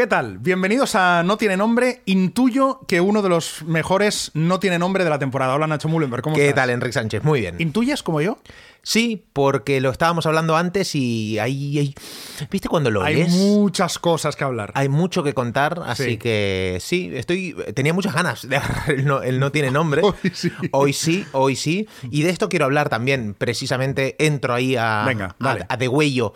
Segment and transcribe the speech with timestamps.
[0.00, 0.38] ¿Qué tal?
[0.38, 2.00] Bienvenidos a No Tiene Nombre.
[2.06, 5.54] Intuyo que uno de los mejores no tiene nombre de la temporada.
[5.54, 6.62] Hola Nacho Mullenberg, ¿cómo ¿Qué estás?
[6.62, 7.22] tal, Enrique Sánchez?
[7.22, 7.56] Muy bien.
[7.58, 8.38] ¿Intuyes como yo?
[8.82, 11.94] Sí, porque lo estábamos hablando antes y ahí, ahí-
[12.50, 13.28] ¿viste cuando lo Hay lees?
[13.28, 14.72] muchas cosas que hablar.
[14.74, 16.16] Hay mucho que contar, así Sí.
[16.16, 20.00] que sí, estoy tenía muchas ganas de agarrar el no, el no tiene nombre.
[20.02, 20.50] Hoy sí.
[20.70, 21.86] Hoy sí, hoy sí.
[22.10, 25.36] Y de esto quiero hablar también, precisamente entro ahí a, Venga,
[25.68, 26.32] a de huello.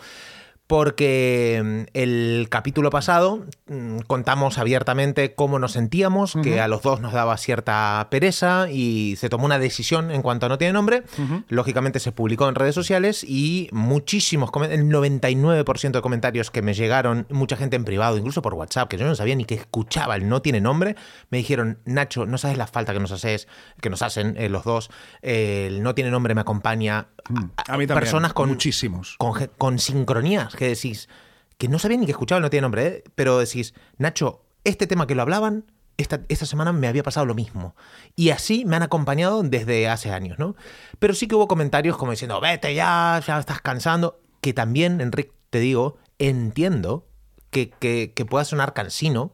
[0.67, 7.01] Porque mm, el capítulo pasado mm, contamos abiertamente cómo nos sentíamos, que a los dos
[7.01, 11.03] nos daba cierta pereza y se tomó una decisión en cuanto a no tiene nombre.
[11.49, 17.27] Lógicamente se publicó en redes sociales y muchísimos, el 99% de comentarios que me llegaron,
[17.29, 20.27] mucha gente en privado, incluso por WhatsApp, que yo no sabía ni que escuchaba el
[20.27, 20.95] no tiene nombre,
[21.29, 23.47] me dijeron, Nacho, no sabes la falta que nos haces,
[23.81, 24.89] que nos hacen eh, los dos,
[25.21, 27.07] eh, el no tiene nombre me acompaña.
[27.29, 27.87] A mí también.
[27.87, 29.17] Personas con, Muchísimos.
[29.57, 31.09] con, sincronías que decís
[31.57, 33.03] que no sabía ni que escuchaba no tiene nombre, ¿eh?
[33.15, 37.33] pero decís, Nacho, este tema que lo hablaban, esta, esta semana me había pasado lo
[37.33, 37.75] mismo.
[38.15, 40.55] Y así me han acompañado desde hace años, ¿no?
[40.99, 44.19] Pero sí que hubo comentarios como diciendo, vete ya, ya estás cansando.
[44.41, 47.07] Que también, Enrique, te digo, entiendo
[47.49, 49.31] que, que, que pueda sonar cansino,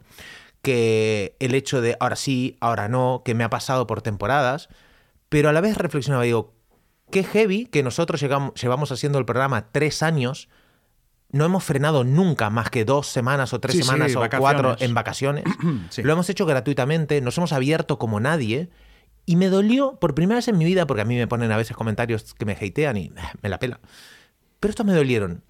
[0.62, 4.70] que el hecho de ahora sí, ahora no, que me ha pasado por temporadas,
[5.30, 6.54] pero a la vez reflexionaba, digo,
[7.12, 10.50] qué heavy que nosotros llegamos, llevamos haciendo el programa tres años,
[11.32, 14.40] no hemos frenado nunca más que dos semanas o tres Sí, sí, semanas o vacaciones.
[14.62, 15.44] cuatro en vacaciones.
[15.90, 16.02] Sí.
[16.04, 18.70] Lo hemos hecho gratuitamente, nos hemos abierto como nadie.
[19.26, 21.58] Y me dolió por primera vez en mi vida, porque a mí me ponen a
[21.58, 23.80] veces comentarios que me hatean y eh, me la pela.
[24.60, 25.44] Pero estos me dolieron.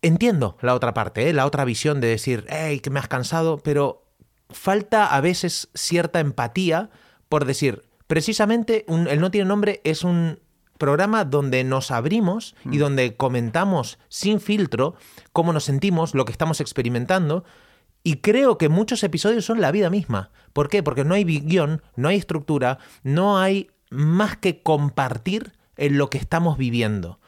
[0.00, 1.32] Entiendo la otra parte, ¿eh?
[1.32, 4.06] la otra visión de decir, hey, que me has cansado, pero
[4.48, 6.88] falta a veces cierta empatía
[7.28, 10.38] por decir, precisamente un- el No Tiene Nombre es un
[10.78, 14.94] programa donde nos abrimos y donde comentamos sin filtro
[15.32, 17.44] cómo nos sentimos, lo que estamos experimentando.
[18.04, 20.30] Y creo que muchos episodios son la vida misma.
[20.52, 20.82] ¿Por qué?
[20.82, 26.18] Porque no hay guion, no hay estructura, no hay más que compartir en lo que
[26.18, 27.18] estamos viviendo.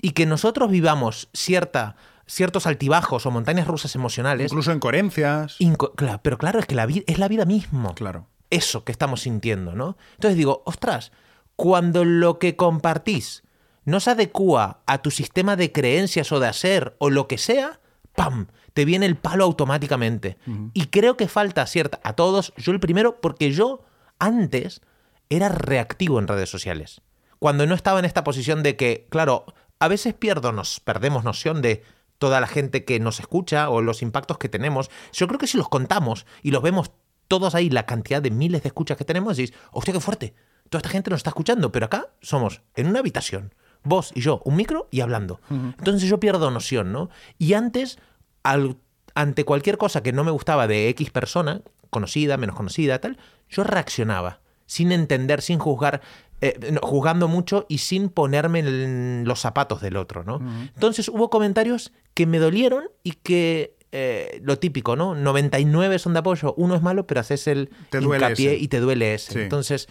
[0.00, 4.50] Y que nosotros vivamos cierta, ciertos altibajos o montañas rusas emocionales.
[4.50, 5.58] Incluso en coherencias.
[5.60, 8.26] inco- pero claro, es que la vida es la vida mismo Claro.
[8.50, 9.96] eso que estamos sintiendo, ¿no?
[10.14, 11.12] Entonces digo, ostras,
[11.60, 13.42] cuando lo que compartís
[13.84, 17.80] no se adecúa a tu sistema de creencias o de hacer o lo que sea,
[18.16, 18.46] ¡pam!
[18.72, 20.38] Te viene el palo automáticamente.
[20.72, 23.84] Y creo que falta cierta, a todos, yo el primero, porque yo
[24.18, 24.80] antes
[25.28, 27.02] era reactivo en redes sociales.
[27.38, 29.44] Cuando no estaba en esta posición de que, claro,
[29.80, 31.82] a veces pierdo, nos perdemos noción de
[32.16, 34.90] toda la gente que nos escucha o los impactos que tenemos.
[35.12, 36.90] Yo creo que si los contamos y los vemos
[37.28, 40.34] todos ahí, la cantidad de miles de escuchas que tenemos, decís, hostia, qué fuerte.
[40.70, 43.52] Toda esta gente nos está escuchando, pero acá somos en una habitación,
[43.84, 45.40] vos y yo, un micro y hablando.
[45.50, 47.10] Entonces yo pierdo noción, ¿no?
[47.38, 47.98] Y antes,
[48.42, 48.76] al-
[49.14, 51.60] ante cualquier cosa que no me gustaba de X persona,
[51.90, 56.00] conocida, menos conocida, tal, yo reaccionaba, sin entender, sin juzgar,
[56.40, 60.38] eh, no, juzgando mucho y sin ponerme en los zapatos del otro, ¿no?
[60.74, 65.16] Entonces hubo comentarios que me dolieron y que eh, lo típico, ¿no?
[65.16, 69.14] 99 son de apoyo, uno es malo, pero haces el Te hincapié y te duele
[69.14, 69.32] ese.
[69.32, 69.38] Sí.
[69.40, 69.88] Entonces,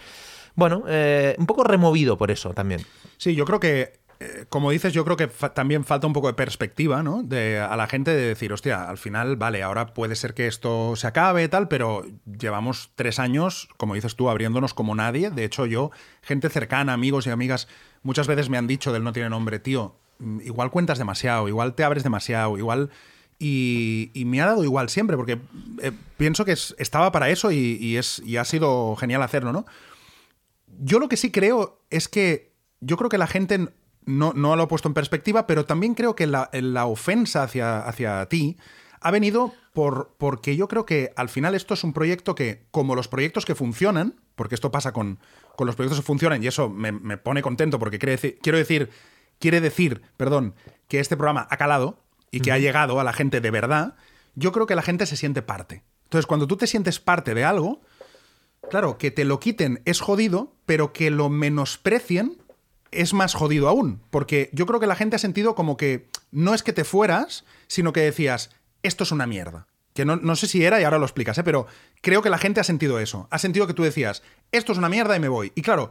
[0.56, 2.82] bueno, eh, un poco removido por eso también.
[3.18, 6.34] Sí, yo creo que, eh, como dices, yo creo que también falta un poco de
[6.34, 7.24] perspectiva, ¿no?
[7.24, 10.96] De, a la gente de decir, hostia, al final, vale, ahora puede ser que esto
[10.96, 15.30] se acabe, tal, pero llevamos tres años, como dices tú, abriéndonos como nadie.
[15.32, 17.68] De hecho, yo, gente cercana, amigos y amigas,
[18.04, 21.74] muchas veces me han dicho del no tiene nombre, tío, mm, igual cuentas demasiado, igual
[21.76, 22.90] te abres demasiado, igual...
[23.42, 25.40] Y, y me ha dado igual siempre, porque
[25.82, 29.54] eh, pienso que es- estaba para eso y, y es, y ha sido genial hacerlo,
[29.54, 29.66] ¿no?
[30.80, 33.70] Yo lo que sí creo es que yo creo que la gente
[34.06, 37.80] no, no lo ha puesto en perspectiva, pero también creo que la, la ofensa hacia,
[37.80, 38.58] hacia ti
[39.02, 42.96] ha venido por, porque yo creo que al final esto es un proyecto que, como
[42.96, 45.20] los proyectos que funcionan, porque esto pasa con,
[45.56, 48.58] con los proyectos que funcionan y eso me, me pone contento porque quiere decir, quiero
[48.58, 48.90] decir,
[49.40, 50.56] quiere decir, perdón,
[50.88, 53.96] que este programa ha calado y que ha llegado a la gente de verdad,
[54.36, 55.84] yo creo que la gente se siente parte.
[56.04, 57.82] Entonces, cuando tú te sientes parte de algo,
[58.70, 62.38] Claro, que te lo quiten es jodido, pero que lo menosprecien
[62.92, 64.02] es más jodido aún.
[64.10, 67.46] Porque yo creo que la gente ha sentido como que no es que te fueras,
[67.68, 68.52] sino que decías,
[68.84, 69.68] esto es una mierda.
[69.94, 71.44] Que no, no sé si era y ahora lo explicas, ¿eh?
[71.44, 71.66] pero
[72.02, 73.28] creo que la gente ha sentido eso.
[73.32, 74.22] Ha sentido que tú decías,
[74.52, 75.52] esto es una mierda y me voy.
[75.56, 75.90] Y claro,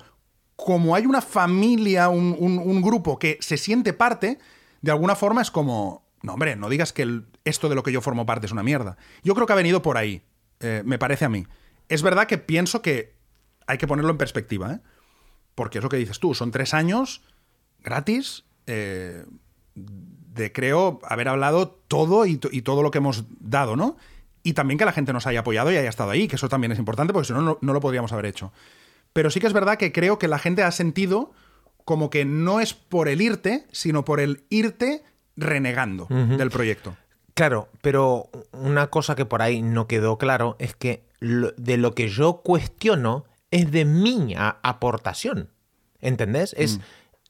[0.56, 4.38] como hay una familia, un, un- grupo que se siente parte,
[4.82, 8.00] de alguna forma es como, no hombre, no digas que esto de lo que yo
[8.00, 8.96] formo parte es una mierda.
[9.24, 10.22] Yo creo que ha venido por ahí,
[10.60, 11.46] eh, me parece a mí.
[11.88, 13.14] Es verdad que pienso que
[13.66, 14.80] hay que ponerlo en perspectiva, ¿eh?
[15.54, 17.22] Porque es lo que dices tú, son tres años
[17.80, 19.24] gratis eh,
[19.74, 23.96] de, creo, haber hablado todo y, to- y todo lo que hemos dado, ¿no?
[24.44, 26.72] y también que la gente nos haya apoyado y haya estado ahí, que eso también
[26.72, 28.50] es importante, porque si no, no, no lo podríamos haber hecho.
[29.12, 31.32] Pero sí que es verdad que creo que la gente ha sentido
[31.84, 35.02] como que no es por el irte, sino por el irte
[35.36, 36.06] renegando
[36.38, 36.96] del proyecto.
[37.34, 41.94] Claro, pero una cosa que por ahí no quedó claro es que lo- de lo
[41.94, 45.50] que yo cuestiono es de mi aportación.
[46.00, 46.54] ¿Entendés?
[46.58, 46.78] Es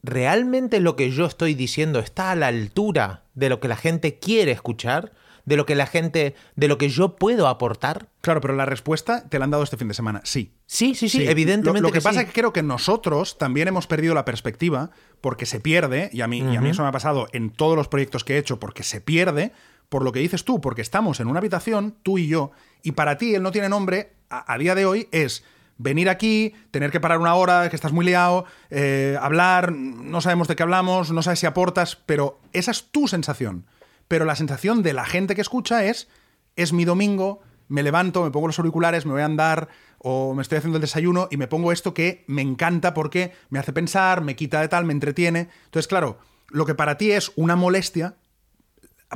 [0.02, 4.18] realmente lo que yo estoy diciendo está a la altura de lo que la gente
[4.18, 5.12] quiere escuchar,
[5.44, 8.08] de lo que la gente, de lo que yo puedo aportar.
[8.20, 10.52] Claro, pero la respuesta te la han dado este fin de semana, sí.
[10.66, 11.80] Sí, sí, sí, Sí, evidentemente.
[11.80, 12.26] Lo, lo que, pasa sí.
[12.26, 14.90] es que creo que nosotros también hemos perdido la perspectiva
[15.22, 17.76] porque se pierde, y a, mí, y a mí eso me ha pasado en todos
[17.76, 19.52] los proyectos que he hecho, porque se pierde
[19.88, 22.50] por lo que dices tú, porque estamos en una habitación, tú y yo,
[22.82, 25.44] y para ti él no tiene nombre, a, día de hoy es
[25.78, 30.48] venir aquí, tener que parar una hora, que estás muy liado, eh, hablar, no sabemos
[30.48, 33.64] de qué hablamos, no sabes si aportas, pero esa es tu sensación.
[34.08, 36.08] Pero la sensación de la gente que escucha es,
[36.56, 39.68] es mi domingo, me levanto, me pongo los auriculares, me voy a andar
[39.98, 43.58] o me estoy haciendo el desayuno y me pongo esto que me encanta porque me
[43.58, 45.48] hace pensar, me quita de tal, me entretiene.
[45.66, 46.18] Entonces, claro,
[46.48, 48.16] lo que para ti es una molestia,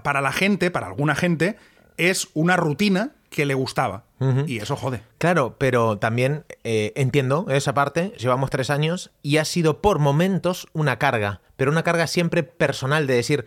[0.03, 1.57] para la gente, para alguna gente,
[1.97, 4.05] es una rutina que le gustaba.
[4.47, 5.03] Y eso jode.
[5.19, 10.69] Claro, pero también eh, entiendo esa parte, llevamos tres años y ha sido por momentos
[10.75, 13.47] una carga, pero una carga siempre personal de decir,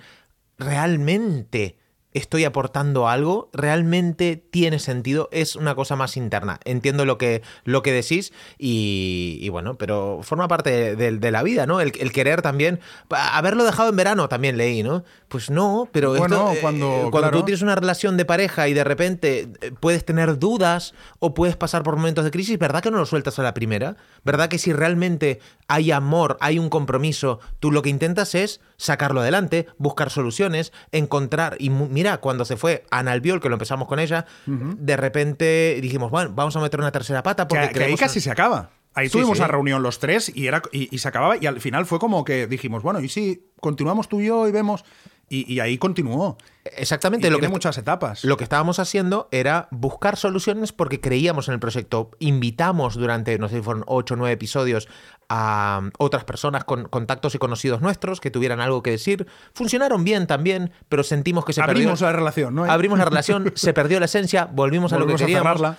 [0.58, 1.78] ¿realmente
[2.18, 3.50] estoy aportando algo?
[3.54, 5.30] ¿Realmente tiene sentido?
[5.32, 6.60] Es una cosa más interna.
[6.66, 11.44] Entiendo lo que, lo que decís y, y bueno, pero forma parte de, de la
[11.44, 11.82] vida, ¿no?
[11.82, 12.80] El, el querer también...
[13.10, 15.04] Haberlo dejado en verano también leí, ¿no?
[15.28, 17.40] Pues no, pero Bueno, esto, eh, cuando- cuando claro.
[17.40, 21.58] tú tienes una relación de pareja y de repente eh, puedes tener dudas o puedes
[21.58, 23.98] pasar por momentos de crisis, ¿verdad que no lo sueltas a la primera?
[24.24, 29.22] ¿Verdad que si realmente hay amor, hay un compromiso, tú lo que intentas es sacarlo
[29.22, 31.58] adelante, buscar soluciones, encontrar...
[31.60, 31.70] Y
[32.06, 36.32] mira, cuando se fue Ana Albiol, que lo empezamos con ella, de repente dijimos, bueno,
[36.36, 38.70] vamos a meter una tercera pata porque Que, que ahí casi se acaba.
[38.94, 39.42] Ahí Sí, tuvimos sí.
[39.42, 42.24] la reunión los tres y, era, y, y se acababa y al final fue como
[42.24, 44.86] que dijimos, bueno, y si continuamos tú y yo y vemos...
[45.28, 46.38] Y, y ahí continuó.
[46.64, 48.24] Exactamente Y lo que tiene muchas etapas.
[48.24, 52.12] Lo que estábamos haciendo era buscar soluciones porque creíamos en el proyecto.
[52.20, 54.88] Invitamos durante, no sé si fueron ocho o nueve episodios
[55.30, 59.26] a otras personas con contactos y conocidos nuestros que tuvieran algo que decir.
[59.54, 62.06] Funcionaron bien también, pero sentimos que se Abrimos perdió.
[62.08, 62.66] la relación, ¿no?
[62.66, 65.44] Abrimos la relación, se perdió la esencia, volvimos, a lo que Volvemos a queríamos.
[65.60, 65.78] cerrarla.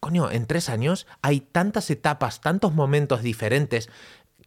[0.00, 3.88] Coño, en tres años hay tantas etapas, tantos momentos diferentes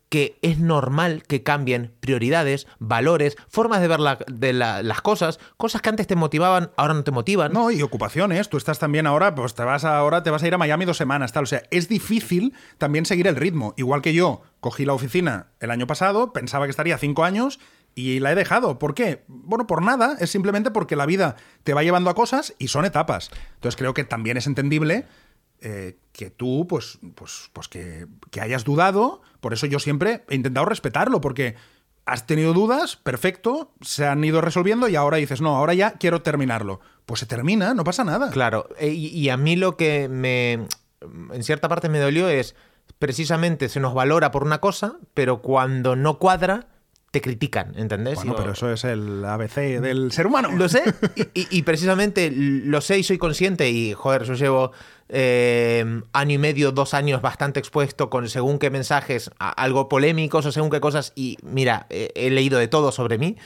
[0.09, 6.07] que es normal que cambien prioridades, valores, formas de ver las cosas, cosas que antes
[6.07, 7.51] te motivaban, ahora no te motivan.
[7.51, 8.49] No, y ocupaciones.
[8.49, 10.97] Tú estás también ahora, pues te vas ahora, te vas a ir a Miami dos
[10.97, 11.43] semanas, tal.
[11.43, 13.73] O sea, es difícil también seguir el ritmo.
[13.77, 17.59] Igual que yo cogí la oficina el año pasado, pensaba que estaría cinco años
[17.97, 18.77] y la he dejado.
[18.79, 19.23] ¿Por qué?
[19.27, 20.15] Bueno, por nada.
[20.19, 23.31] Es simplemente porque la vida te va llevando a cosas y son etapas.
[23.55, 25.05] Entonces creo que también es entendible
[25.61, 29.21] eh, que tú, pues, pues, pues que, que hayas dudado.
[29.39, 31.55] Por eso yo siempre he intentado respetarlo, porque
[32.05, 36.21] has tenido dudas, perfecto, se han ido resolviendo y ahora dices, no, ahora ya quiero
[36.21, 36.79] terminarlo.
[37.05, 38.29] Pues se termina, no pasa nada.
[38.31, 40.53] Claro, e- y, y a mí lo que me,
[41.33, 42.55] en cierta parte me dolió es,
[42.99, 46.67] precisamente se nos valora por una cosa, pero cuando no cuadra,
[47.11, 48.15] te critican, ¿entendés?
[48.15, 50.49] Bueno, pero eso es el ABC del ser humano.
[50.51, 50.83] Lo sé,
[51.15, 54.71] y, y- y precisamente lo sé y soy consciente, y joder, yo llevo
[55.09, 60.51] eh, año y medio, dos años bastante expuesto con según qué mensajes, algo polémicos o
[60.51, 63.37] según qué cosas, y mira, he, he leído de todo sobre mí,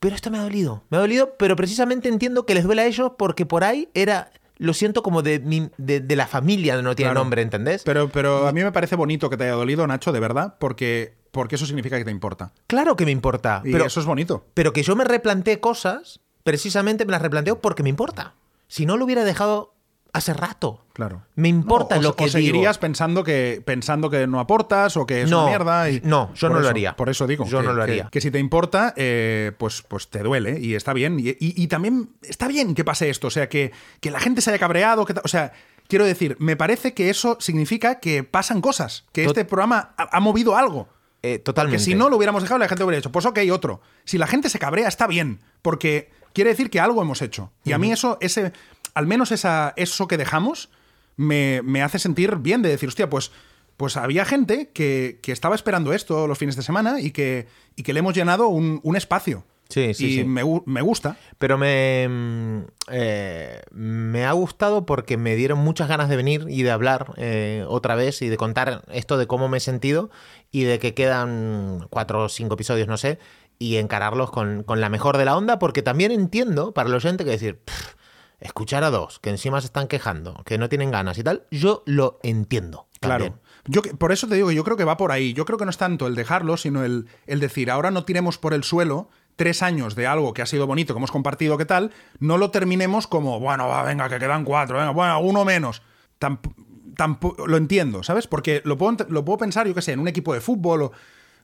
[0.00, 2.86] pero esto me ha dolido, me ha dolido, pero precisamente entiendo que les duele a
[2.86, 6.94] ellos porque por ahí era, lo siento como de, mi- de, de la familia, no
[6.94, 7.20] tiene Claro.
[7.20, 7.82] nombre, ¿entendés?
[7.84, 11.14] Pero, pero a mí me parece bonito que te haya dolido, Nacho, de verdad, porque,
[11.32, 12.52] porque eso significa que te importa.
[12.68, 14.44] claro que me importa, Y pero, eso es bonito.
[14.54, 18.34] pero que yo me replanteé cosas, precisamente me las replanteo porque me importa.
[18.68, 19.74] Si no lo hubiera dejado
[20.18, 20.84] hace rato.
[20.92, 21.22] Claro.
[21.36, 22.80] Me importa No, o- lo o que seguirías digo.
[22.80, 25.90] pensando que, pensando que no aportas o que es No, una mierda.
[25.90, 26.96] Y no, yo no lo haría.
[26.96, 27.44] Por eso digo.
[27.46, 28.08] Yo que, no lo que- haría.
[28.10, 31.18] Que, si te importa, eh, pues, pues te duele y está bien.
[31.20, 33.28] Y, y- y también está bien que pase esto.
[33.28, 35.04] O sea, que, que la gente se haya cabreado.
[35.04, 35.52] Que, o sea,
[35.88, 39.04] quiero decir, me parece que eso significa que pasan cosas.
[39.12, 40.88] Que Tot- este programa ha, ha movido algo.
[41.22, 41.82] Eh, Que totalmente.
[41.84, 43.80] si no lo hubiéramos dejado, la gente hubiera dicho, pues ok, otro.
[44.04, 47.50] Si la gente se cabrea, está bien, porque quiere decir que algo hemos hecho.
[47.64, 48.52] Y a mí eso, ese,
[48.98, 50.70] al menos esa, eso que dejamos,
[51.16, 53.30] me, me hace sentir bien de decir, hostia, pues,
[53.76, 57.84] pues había gente que, que estaba esperando esto los fines de semana y que, y
[57.84, 59.44] que le hemos llenado un, un espacio.
[59.68, 60.24] Sí, sí, y sí.
[60.24, 61.16] Me, me gusta.
[61.38, 62.58] Pero me, mm,
[62.90, 67.64] eh, me ha gustado porque me dieron muchas ganas de venir y de hablar eh,
[67.68, 70.10] otra vez y de contar esto de cómo me he sentido
[70.50, 73.20] y de que quedan cuatro o cinco episodios, no sé,
[73.60, 77.24] y encararlos con, con la mejor de la onda porque también entiendo para el oyente
[77.24, 77.94] que decir, "Pff,
[78.40, 81.82] escuchar a dos que encima se están quejando, que no tienen ganas y tal, yo
[81.86, 82.86] lo entiendo.
[83.00, 83.32] también.
[83.32, 83.48] Claro.
[83.66, 85.32] Yo, por eso te digo, yo creo que va por ahí.
[85.34, 88.38] Yo creo que no es tanto el dejarlo, sino el, el decir, ahora no tiremos
[88.38, 91.64] por el suelo tres años de algo que ha sido bonito, que hemos compartido, ¿qué
[91.66, 91.92] tal?
[92.18, 95.82] No lo terminemos como, bueno, va, venga, que quedan cuatro, venga, bueno, uno menos.
[96.18, 96.52] Tamp-
[96.96, 98.26] tampo- lo entiendo, ¿sabes?
[98.26, 100.82] Porque lo puedo, ent- lo puedo pensar, yo qué sé, en un equipo de fútbol
[100.82, 100.92] o...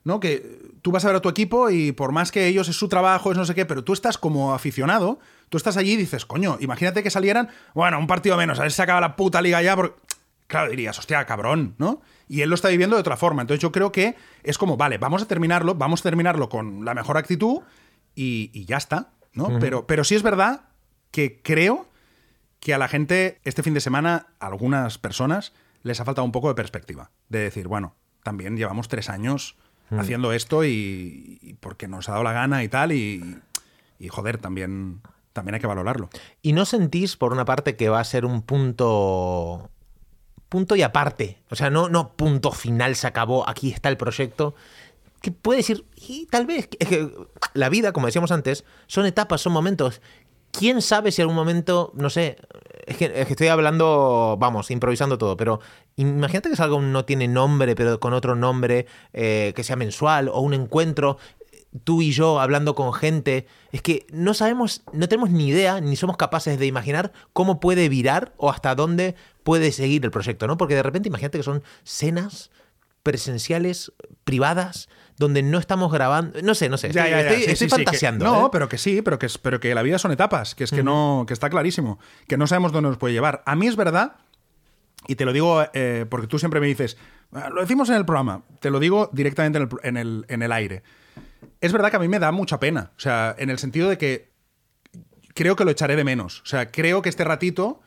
[0.05, 0.21] ¿no?
[0.21, 2.89] Que tú vas a ver a tu equipo y por más que ellos es su
[2.89, 5.19] trabajo, es no sé qué, pero tú estás como aficionado,
[5.49, 8.71] tú estás allí y dices, coño, imagínate que salieran, bueno, un partido menos, a ver
[8.71, 9.97] si se acaba la puta liga ya, porque...
[10.47, 12.03] Claro, dirías, hostia, cabrón, ¿no?
[12.29, 13.41] Y él lo está viviendo de otra forma.
[13.41, 16.93] Entonces yo creo que es como, vale, vamos a terminarlo, vamos a terminarlo con la
[16.93, 17.63] mejor actitud
[18.15, 19.59] y, y ya está, ¿no?
[19.59, 20.67] pero, pero sí es verdad
[21.11, 21.89] que creo
[22.61, 26.33] que a la gente este fin de semana, a algunas personas, les ha faltado un
[26.33, 27.11] poco de perspectiva.
[27.29, 29.57] De decir, bueno, también llevamos tres años
[29.99, 33.39] haciendo esto y, y porque nos ha dado la gana y tal, y,
[33.99, 35.01] y joder, también,
[35.33, 36.11] también hay que valorarlo.
[36.43, 39.71] ¿Y no sentís, por una parte, que va a ser un punto.
[40.49, 41.39] punto y aparte?
[41.51, 44.55] O sea, no, no punto final, se acabó, aquí está el proyecto.
[45.21, 46.69] Que puede decir, y tal vez.
[46.79, 47.11] Es que
[47.55, 50.03] la vida, como decíamos antes, son etapas, son momentos.
[50.57, 52.37] ¿Quién sabe si algún momento, no sé,
[52.87, 55.61] es que, es que estoy hablando, vamos, improvisando todo, pero
[55.97, 60.29] imagínate que es algo no tiene nombre, pero con otro nombre, eh, que sea mensual
[60.29, 61.19] o un encuentro,
[61.83, 65.97] tú y yo hablando con gente, es que no sabemos, no tenemos ni idea, ni
[65.97, 70.57] somos capaces de imaginar cómo puede virar o hasta dónde puede seguir el proyecto, ¿no?
[70.57, 72.53] Porque de repente imagínate que son cenas
[73.03, 73.93] presenciales,
[74.23, 77.51] privadas, donde no estamos grabando, no sé, no sé, Ya, estoy, ya, ya, estoy- sí,
[77.53, 78.25] estoy sí, sí, que- fantaseando.
[78.25, 78.49] no, ¿eh?
[78.53, 81.25] pero que sí, pero que, pero que la vida son etapas, que es que no,
[81.27, 83.43] que está clarísimo, que no sabemos dónde nos puede llevar.
[83.47, 84.17] A mí es verdad,
[85.07, 86.97] y te lo digo eh, porque tú siempre me dices,
[87.33, 90.43] "Ah, lo decimos en el programa, te lo digo directamente en el, en el- en
[90.43, 90.83] el aire.
[91.61, 93.99] Es verdad que a mí me da mucha pena, o sea, en el sentido de
[93.99, 94.33] que
[95.35, 96.41] creo que lo echaré de menos.
[96.43, 97.81] O sea, creo que este ratito,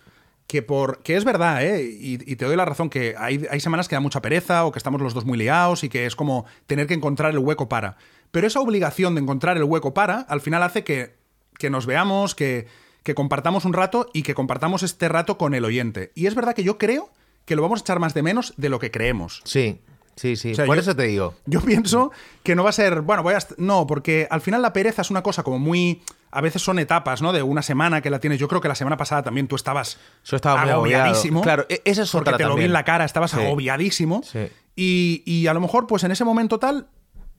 [0.47, 1.03] que por.
[1.03, 1.83] que es verdad, ¿eh?
[1.83, 4.79] Y, te doy la razón, que hay, hay semanas que da mucha pereza o que
[4.79, 7.97] estamos los dos muy liados y que es como tener que encontrar el hueco para.
[8.31, 11.15] Pero esa obligación de encontrar el hueco para, al final hace que,
[11.57, 12.67] que nos veamos, que,
[13.03, 16.11] que compartamos un rato y que compartamos este rato con el oyente.
[16.15, 17.11] Y es verdad que yo creo
[17.45, 19.41] que lo vamos a echar más de menos de lo que creemos.
[19.45, 19.81] Sí,
[20.17, 20.51] sí, sí.
[20.51, 21.33] O sea, Por yo- eso te digo.
[21.45, 22.12] Yo pienso
[22.43, 23.39] que no va a ser, bueno, voy a...
[23.57, 26.01] No, porque al final la pereza es una cosa como muy...
[26.29, 27.31] A veces son etapas, ¿no?
[27.31, 28.38] De una semana que la tienes.
[28.39, 31.41] Yo creo que la semana pasada también tú estabas Yo estaba agobiadísimo.
[31.41, 33.39] Claro, e- esa es porque otra te lo vi en la cara, estabas Sí.
[33.39, 34.21] agobiadísimo.
[34.24, 34.47] Sí.
[34.75, 36.89] Y, y a lo mejor, pues en ese momento tal...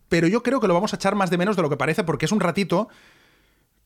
[0.08, 2.02] Pero yo creo que lo vamos a echar más de menos de lo que parece
[2.02, 2.88] porque es un ratito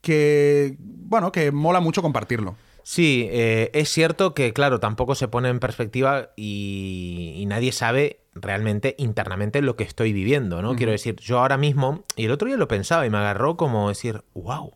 [0.00, 2.56] que, bueno, que mola mucho compartirlo.
[2.84, 8.20] Sí, eh, es cierto que, claro, tampoco se pone en perspectiva y, y nadie sabe
[8.34, 10.74] realmente internamente lo que estoy viviendo, ¿no?
[10.74, 13.88] Quiero decir, yo ahora mismo, y el otro día lo pensaba y me agarró como
[13.88, 14.72] decir, wow,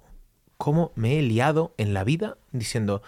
[0.58, 3.02] ¿cómo me he liado en la vida diciendo,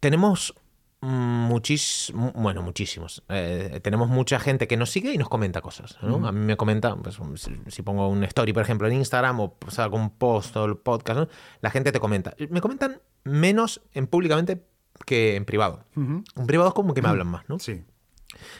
[0.00, 0.54] tenemos
[1.00, 3.22] muchísimos, bueno, muchísimos.
[3.28, 5.98] Eh, tenemos mucha gente que nos sigue y nos comenta cosas.
[6.02, 6.26] ¿no?
[6.26, 9.54] A mí me comenta, pues, si, si pongo un story, por ejemplo, en Instagram o
[9.54, 11.28] pues, un post o el podcast, ¿no?
[11.60, 12.34] la gente te comenta.
[12.50, 14.62] Me comentan menos en públicamente
[15.04, 15.84] que en privado.
[15.94, 17.58] En privado es como que me hablan más, ¿no?
[17.58, 17.84] Sí.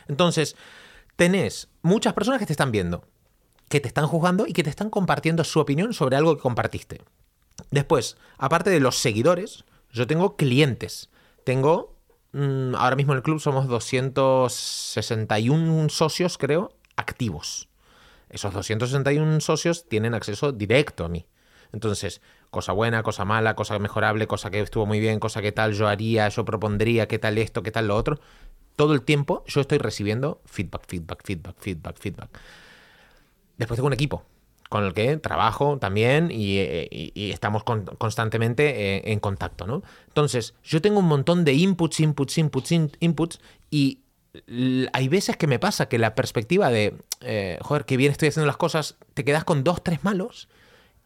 [0.09, 0.57] Entonces,
[1.17, 3.05] tenés muchas personas que te están viendo,
[3.69, 7.03] que te están juzgando y que te están compartiendo su opinión sobre algo que compartiste.
[7.71, 11.11] Después, aparte de los seguidores, yo tengo clientes.
[11.45, 11.95] Tengo,
[12.33, 17.69] mm, ahora mismo en el club somos 261 socios, creo, activos.
[18.29, 21.27] Esos 261 socios tienen acceso directo a mí.
[21.73, 25.75] Entonces, cosa buena, cosa mala, cosa mejorable, cosa que estuvo muy bien, cosa que tal
[25.75, 28.21] yo haría, yo propondría, qué tal esto, qué tal lo otro.
[28.77, 32.41] Todo el tiempo yo estoy recibiendo feedback, feedback, feedback, feedback, feedback.
[33.59, 34.23] Después tengo un equipo
[34.69, 39.83] con el que trabajo también y, eh, estamos con- constantemente eh, en contacto, ¿no?
[40.09, 43.41] Entonces, yo tengo un montón de inputs, inputs, inputs, in- inputs
[43.71, 44.01] y
[44.93, 48.47] hay veces que me pasa que la perspectiva de, eh, joder, qué bien estoy haciendo
[48.47, 50.49] las cosas, te quedas con dos, tres malos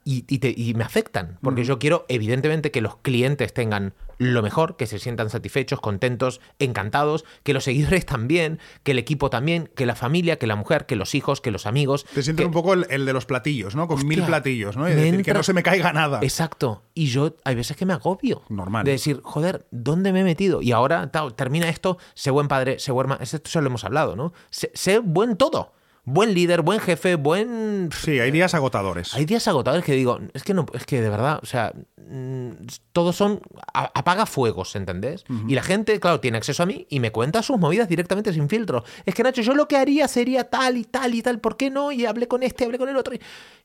[0.04, 1.38] y, y te- y me afectan.
[1.42, 6.40] Porque yo quiero, evidentemente, que los clientes tengan lo mejor, que se sientan satisfechos, contentos,
[6.58, 10.86] encantados, que los seguidores también, que el equipo también, que la familia, que la mujer,
[10.86, 12.04] que los hijos, que los amigos.
[12.14, 13.86] Te sientes que- un poco el, el de los platillos, ¿no?
[13.88, 14.88] Con Hostia, mil platillos, ¿no?
[14.88, 16.20] Y me decir que no se me caiga nada.
[16.22, 16.82] Exacto.
[16.94, 18.42] Y yo hay veces que me agobio.
[18.48, 18.84] Normal.
[18.84, 20.60] De decir, joder, ¿dónde me he metido?
[20.62, 23.22] Y ahora termina esto, sé buen padre, sé buen hermano.
[23.22, 24.32] Esto ya lo hemos hablado, ¿no?
[24.50, 25.72] Sé, sé buen todo.
[26.12, 27.90] Buen líder, buen jefe, buen...
[27.92, 29.14] Sí, hay días agotadores.
[29.14, 32.50] Hay días agotadores que digo, es que no, es que de verdad, o sea, mm,
[32.92, 33.40] todos son
[33.72, 35.24] a- apagafuegos, ¿entendés?
[35.48, 38.48] Y la gente, claro, tiene acceso a mí y me cuenta sus movidas directamente sin
[38.48, 38.84] filtro.
[39.06, 41.70] Es que Nacho, yo lo que haría sería tal y tal y tal, ¿por qué
[41.70, 41.92] no?
[41.92, 43.14] Y hablé con este, hablé con el otro.
[43.14, 43.20] Y,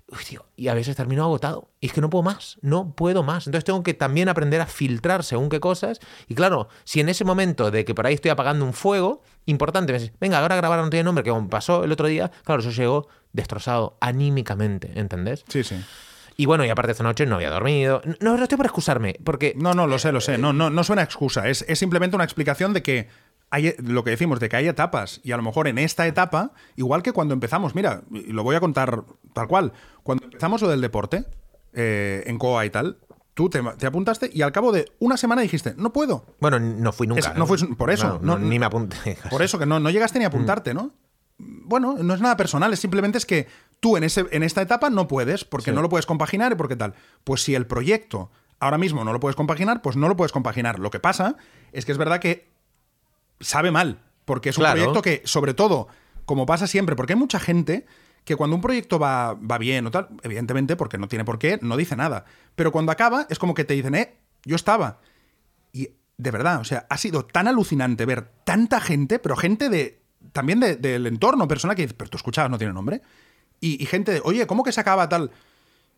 [0.07, 1.71] Uy, tío, y a veces termino agotado.
[1.79, 3.47] Y es que no puedo más, no puedo más.
[3.47, 5.99] Entonces tengo que también aprender a filtrar según qué cosas.
[6.27, 9.93] Y claro, si en ese momento de que por ahí estoy apagando un fuego, importante,
[9.93, 12.61] me decís, venga, ahora grabar no tiene nombre, que como pasó el otro día, claro,
[12.61, 15.43] yo llego destrozado anímicamente, ¿entendés?
[15.47, 15.83] Sí, sí.
[16.37, 18.01] Y bueno, y aparte esta noche no había dormido.
[18.19, 20.37] No, no estoy por excusarme, porque No, no, lo sé, lo sé.
[20.37, 21.47] No, no, no suena excusa.
[21.47, 23.07] Es, es simplemente una explicación de que
[23.51, 25.21] hay lo que decimos, de que hay etapas.
[25.23, 28.59] Y a lo mejor en esta etapa, igual que cuando empezamos, mira, lo voy a
[28.59, 29.71] contar tal cual.
[30.03, 31.25] Cuando empezamos lo del deporte,
[31.73, 32.97] eh, en COA y tal,
[33.35, 36.25] tú te, te apuntaste y al cabo de una semana dijiste, no puedo.
[36.39, 37.19] Bueno, no fui nunca.
[37.31, 39.17] Es- no fui- por eso, no, no- ni me apunté.
[39.29, 40.91] Por eso que no, no llegaste ni a apuntarte, ¿no?
[41.37, 43.47] Bueno, no es nada personal, es simplemente es que
[43.81, 46.75] tú en, ese, en esta etapa no puedes, porque no lo puedes compaginar y porque
[46.77, 46.93] tal.
[47.25, 50.79] Pues si el proyecto ahora mismo no lo puedes compaginar, pues no lo puedes compaginar.
[50.79, 51.35] Lo que pasa
[51.73, 52.49] es que es verdad que
[53.41, 54.75] sabe mal, porque es un Claro.
[54.77, 55.87] proyecto que, sobre todo,
[56.25, 57.85] como pasa siempre, porque hay mucha gente
[58.25, 61.57] que cuando un proyecto va, va bien o tal, evidentemente, porque no tiene por qué,
[61.61, 62.25] no dice nada.
[62.55, 64.99] Pero cuando acaba, es como que te dicen, eh, yo estaba.
[65.71, 70.01] Y de verdad, o sea, ha sido tan alucinante ver tanta gente, pero gente de
[70.33, 73.01] también de- del entorno personal que dice, pero tú escuchabas, no tiene nombre.
[73.61, 75.31] Y, y gente de, oye, ¿cómo que se acaba tal?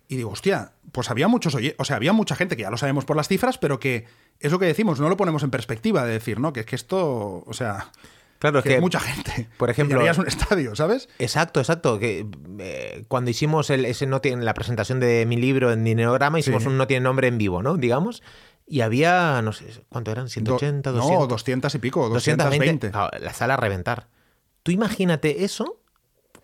[0.09, 2.77] Y digo, hostia, pues había muchos, oye, o sea, había mucha gente que ya lo
[2.77, 4.05] sabemos por las cifras, pero que
[4.39, 6.51] es lo que decimos, no lo ponemos en perspectiva de decir, ¿no?
[6.53, 7.91] Que es que esto, o sea,
[8.39, 9.49] Claro, es que que, es mucha gente.
[9.57, 11.09] por ejemplo- llenarías un estadio, ¿sabes?
[11.19, 11.97] Exacto, exacto.
[11.99, 12.25] Que
[12.59, 16.63] eh, cuando hicimos el, ese no tiene, la presentación de mi libro en Dinerograma, hicimos
[16.63, 16.69] Sí.
[16.69, 17.77] un no tiene nombre en vivo, ¿no?
[17.77, 18.21] Digamos.
[18.67, 20.27] Y había, no sé, ¿cuánto eran?
[20.29, 21.21] 180, Do- 200.
[21.21, 22.89] No, 200 y pico, 220.
[22.89, 22.91] 220.
[22.91, 24.07] Claro, la sala a reventar.
[24.63, 25.79] Tú imagínate eso.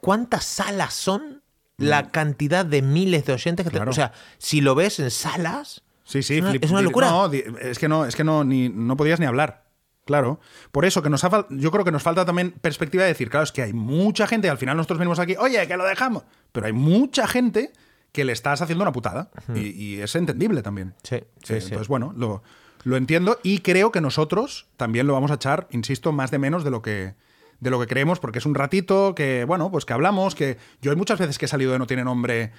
[0.01, 1.41] ¿Cuántas salas son?
[1.77, 3.79] La cantidad de miles de oyentes que te- Mm.
[3.79, 3.91] Claro.
[3.91, 5.83] O sea, si lo ves en salas.
[6.05, 7.09] Sí, sí, es una, es una locura.
[7.09, 9.62] No, es que no, es que no, ni, no podías ni hablar.
[10.05, 10.39] Claro.
[10.71, 13.43] Por eso que nos ha yo creo que nos falta también perspectiva de decir, claro,
[13.45, 16.23] es que hay mucha gente, y al final nosotros venimos aquí, oye, que lo dejamos.
[16.51, 17.71] Pero hay mucha gente
[18.11, 19.31] que le estás haciendo una putada.
[19.55, 20.93] y, y es entendible también.
[21.03, 21.67] Sí, sí, Eh, sí.
[21.67, 22.43] Entonces, bueno, lo,
[22.83, 26.63] lo entiendo y creo que nosotros también lo vamos a echar, insisto, más de menos
[26.63, 27.15] de lo que
[27.59, 30.91] de lo que creemos, porque es un ratito que, bueno, pues que hablamos, que yo
[30.91, 32.51] hay muchas veces que he salido de No Tiene Nombre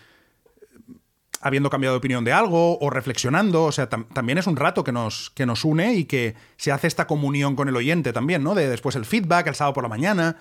[1.45, 4.83] habiendo cambiado de opinión de algo o reflexionando, o sea, tam- también es un rato
[4.83, 8.43] que nos, que nos une y que se hace esta comunión con el oyente también,
[8.43, 8.55] ¿no?
[8.55, 10.37] De después el feedback, el sábado por la mañana.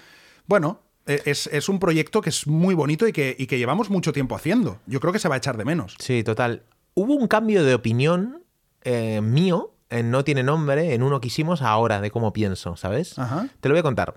[0.48, 3.90] Bueno, e- es, es un proyecto que es muy bonito y que, y que llevamos
[3.90, 4.80] mucho tiempo haciendo.
[4.88, 5.96] Yo creo que se va a echar de menos.
[6.00, 6.64] Sí, total.
[6.96, 8.44] Hubo un cambio de opinión
[8.84, 13.20] eh, mío, en No tiene nombre, en uno que hicimos ahora, de cómo pienso, ¿sabes?
[13.20, 13.48] Ajá.
[13.62, 14.16] Te lo voy a contar.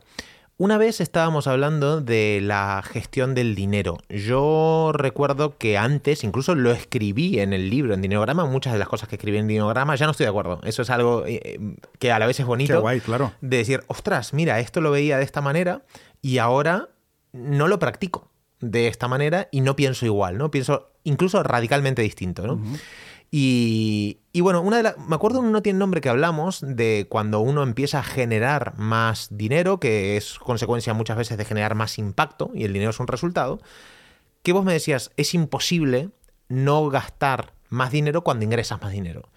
[0.58, 3.98] Una vez estábamos hablando de la gestión del dinero.
[4.08, 8.88] Yo recuerdo que antes, incluso lo escribí en el libro, en Dinograma, muchas de las
[8.88, 10.60] cosas que escribí en Dinograma, ya no estoy de acuerdo.
[10.64, 11.60] Eso es algo eh,
[11.98, 12.72] que a la vez es bonito.
[12.72, 13.34] Qué guay, claro.
[13.42, 15.82] De decir, ostras, mira, esto lo veía de esta manera
[16.22, 16.88] y ahora
[17.32, 20.50] no lo practico de esta manera y no pienso igual, ¿no?
[20.50, 22.58] Pienso incluso radicalmente distinto, ¿no?
[23.30, 24.94] Y, bueno, una.
[24.96, 29.28] Me acuerdo un no tiene nombre que hablamos de cuando uno empieza a generar más
[29.30, 33.08] dinero, que es consecuencia muchas veces de generar más impacto, y el dinero es un
[33.08, 33.60] resultado.
[34.42, 36.10] Que vos me decías, es imposible
[36.48, 39.28] no gastar más dinero cuando ingresas más dinero.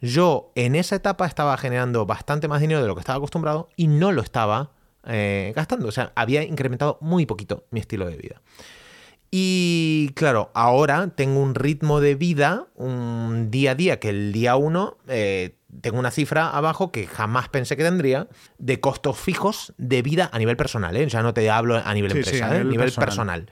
[0.00, 3.86] Yo en esa etapa estaba generando bastante más dinero de lo que estaba acostumbrado y
[3.86, 4.70] no lo estaba
[5.06, 5.88] eh, gastando.
[5.88, 8.42] O sea, había incrementado muy poquito mi estilo de vida.
[9.34, 14.56] Y claro, ahora tengo un ritmo de vida, un día a día, que el día
[14.56, 20.02] uno eh, tengo una cifra abajo que jamás pensé que tendría, de costos fijos de
[20.02, 20.94] vida a nivel personal.
[20.98, 21.08] ¿eh?
[21.08, 22.52] Ya no te hablo a nivel Sí, sí, empresa, a ¿eh?
[22.58, 23.50] nivel nivel personal.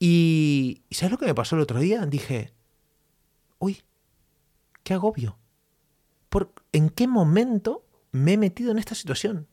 [0.00, 2.04] ¿y ¿sabes lo que me pasó el otro día?
[2.06, 2.52] Dije,
[3.60, 3.84] uy,
[4.82, 5.38] qué agobio.
[6.28, 9.46] ¿Por, ¿En qué momento me he metido en esta situación?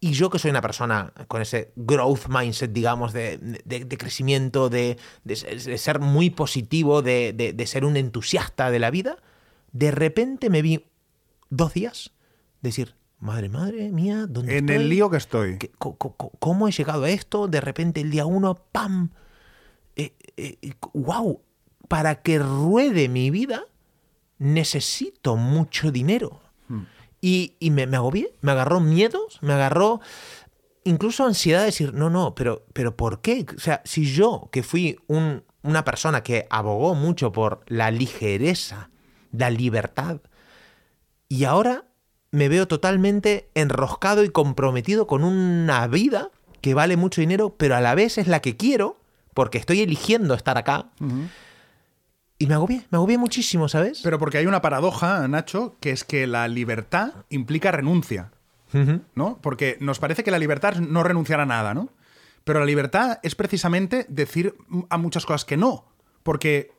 [0.00, 4.68] Y yo que soy una persona con ese growth mindset, digamos, de, de- de crecimiento,
[4.70, 5.36] de, de
[5.78, 9.16] ser- muy positivo, de, de- ser un entusiasta de la vida,
[9.72, 10.86] de repente me vi
[11.50, 12.12] dos días
[12.62, 14.76] decir, madre, madre mía, ¿dónde En estoy?
[14.84, 15.58] el lío que estoy.
[15.58, 17.48] ¿Qué- co- co- co- ¿Cómo he llegado a esto?
[17.48, 19.10] De repente el día uno, ¡pam!
[19.96, 21.42] Eh, eh, ¡Wow!
[21.88, 23.64] Para que ruede mi vida,
[24.38, 26.40] necesito mucho dinero.
[27.20, 30.00] Y, me, me agobié, me agarró miedos, me agarró
[30.84, 33.44] incluso ansiedad de decir, no, no, pero, pero ¿por qué?
[33.56, 38.90] O sea, si yo, que fui un- una persona que abogó mucho por la ligereza,
[39.32, 40.20] la libertad,
[41.28, 41.84] y ahora
[42.30, 47.80] me veo totalmente enroscado y comprometido con una vida que vale mucho dinero, pero a
[47.80, 49.00] la vez es la que quiero,
[49.34, 50.90] porque estoy eligiendo estar acá.
[52.38, 54.00] Y me agobié, me agobié muchísimo, ¿sabes?
[54.02, 58.30] Pero porque hay una paradoja, Nacho, que es que la libertad implica renuncia.
[59.14, 59.38] ¿no?
[59.40, 61.88] Porque nos parece que la libertad es no renunciar a nada, ¿no?
[62.44, 64.54] Pero la libertad es precisamente decir
[64.90, 65.86] a muchas cosas que no.
[66.22, 66.72] Porque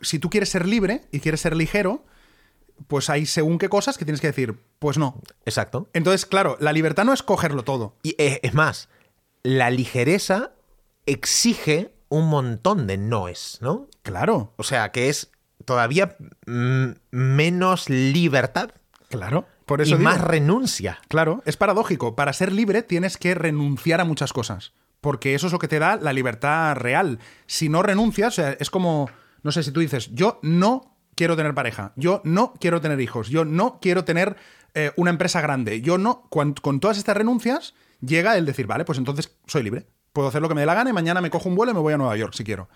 [0.00, 2.04] si tú quieres ser libre y quieres ser ligero,
[2.86, 5.20] pues hay según qué cosas que tienes que decir, pues no.
[5.44, 5.88] Exacto.
[5.92, 7.96] Entonces, claro, la libertad no es cogerlo todo.
[8.02, 8.88] Y eh, es más,
[9.42, 10.52] la ligereza
[11.06, 13.88] exige un montón de noes, ¿no?
[14.02, 15.30] Claro, O sea, que es
[15.64, 16.16] todavía
[17.10, 18.70] menos libertad
[19.08, 19.46] claro.
[19.66, 20.10] Por y eso digo.
[20.10, 20.98] más renuncia.
[21.08, 22.16] Claro, es paradójico.
[22.16, 24.72] Para ser libre tienes que renunciar a muchas cosas.
[25.00, 27.18] Porque eso es lo que te da la libertad real.
[27.46, 29.08] Si no renuncias, o sea, es como,
[29.42, 33.28] no sé, si tú dices, yo no quiero tener pareja, yo no quiero tener hijos,
[33.28, 34.36] yo no quiero tener
[34.74, 38.84] eh, una empresa grande, yo no, cuan- con todas estas renuncias llega el decir, vale,
[38.84, 39.86] pues entonces soy libre.
[40.12, 41.74] Puedo hacer lo que me dé la gana y mañana me cojo un vuelo y
[41.74, 42.68] me voy a Nueva York si quiero.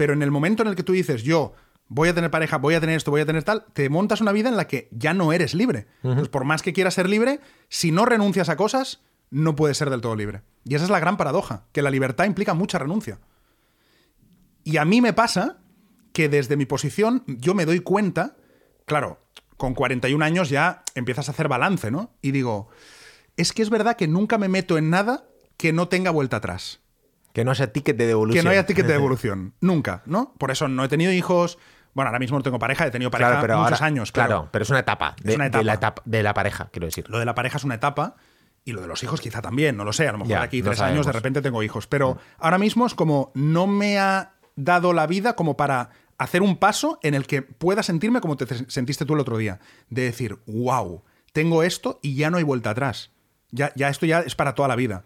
[0.00, 1.52] Pero en el momento en el que tú dices, yo
[1.88, 4.32] voy a tener pareja, voy a tener esto, voy a tener tal, te montas una
[4.32, 5.88] vida en la que ya no eres libre.
[6.02, 9.90] Entonces, por más que quieras ser libre, si no renuncias a cosas, no puedes ser
[9.90, 10.40] del todo libre.
[10.64, 13.18] Y esa es la gran paradoja, que la libertad implica mucha renuncia.
[14.64, 15.58] Y a mí me pasa
[16.14, 18.38] que desde mi posición yo me doy cuenta,
[18.86, 19.20] claro,
[19.58, 22.14] con 41 años ya empiezas a hacer balance, ¿no?
[22.22, 22.70] Y digo,
[23.36, 25.26] es que es verdad que nunca me meto en nada
[25.58, 26.80] que no tenga vuelta atrás.
[27.32, 28.42] Que no haya ticket de devolución.
[28.42, 29.54] Que no haya ticket de devolución.
[29.60, 30.34] Nunca, ¿no?
[30.38, 31.58] Por eso no he tenido hijos.
[31.94, 34.12] Bueno, ahora mismo no tengo pareja, he tenido pareja Claro, pero muchos ahora- años.
[34.12, 35.16] pero Claro, pero es una etapa.
[35.22, 36.02] De, Es una de la etapa.
[36.04, 37.08] de la pareja, quiero decir.
[37.08, 38.14] Lo de la pareja es una etapa
[38.64, 40.06] y lo de los hijos quizá también, no lo sé.
[40.06, 41.86] A lo mejor Ya, aquí tres años de repente tengo hijos.
[41.86, 46.58] Pero ahora mismo es como no me ha dado la vida como para hacer un
[46.58, 49.58] paso en el que pueda sentirme como te sentiste tú el otro día.
[49.88, 53.10] De decir, wow, tengo esto y ya no hay vuelta atrás.
[53.50, 55.02] Ya, ya esto ya es para toda la vida.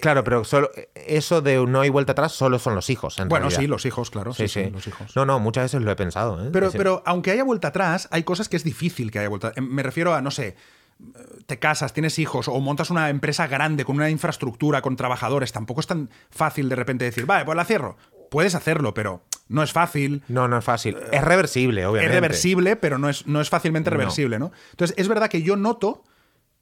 [0.00, 3.18] Claro, pero solo eso de no hay vuelta atrás solo son los hijos.
[3.18, 3.60] En Bueno, realidad.
[3.60, 4.32] sí, los hijos, claro.
[4.32, 5.14] Sí, Sí, los hijos.
[5.14, 6.42] No, no, muchas veces lo he pensado.
[6.44, 6.50] ¿eh?
[6.52, 6.78] Pero, Sí.
[6.78, 9.52] pero aunque haya vuelta atrás, hay cosas que es difícil que haya vuelta.
[9.54, 10.56] em, Me refiero a, no sé,
[11.46, 15.52] te casas, tienes hijos o montas una empresa grande con una infraestructura, con trabajadores.
[15.52, 17.96] Tampoco es tan fácil de repente decir, vale, pues la cierro.
[18.30, 20.22] Puedes hacerlo, pero no es fácil.
[20.28, 20.96] No, no es fácil.
[21.12, 22.14] Es reversible, obviamente.
[22.14, 23.96] Es reversible, pero no es, no es fácilmente No.
[23.98, 24.52] reversible, ¿no?
[24.70, 26.02] Entonces, es verdad que yo noto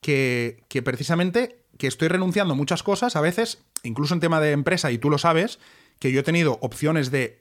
[0.01, 4.53] que, que precisamente que estoy renunciando a muchas cosas, a veces, incluso en tema de
[4.53, 5.59] empresa, y tú lo sabes,
[5.99, 7.40] que yo he tenido opciones de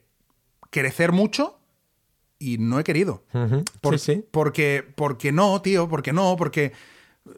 [0.70, 1.58] crecer mucho
[2.38, 3.22] y no he querido.
[3.82, 4.24] Por- sí, sí.
[4.30, 6.72] Porque, porque no, tío, porque no, porque,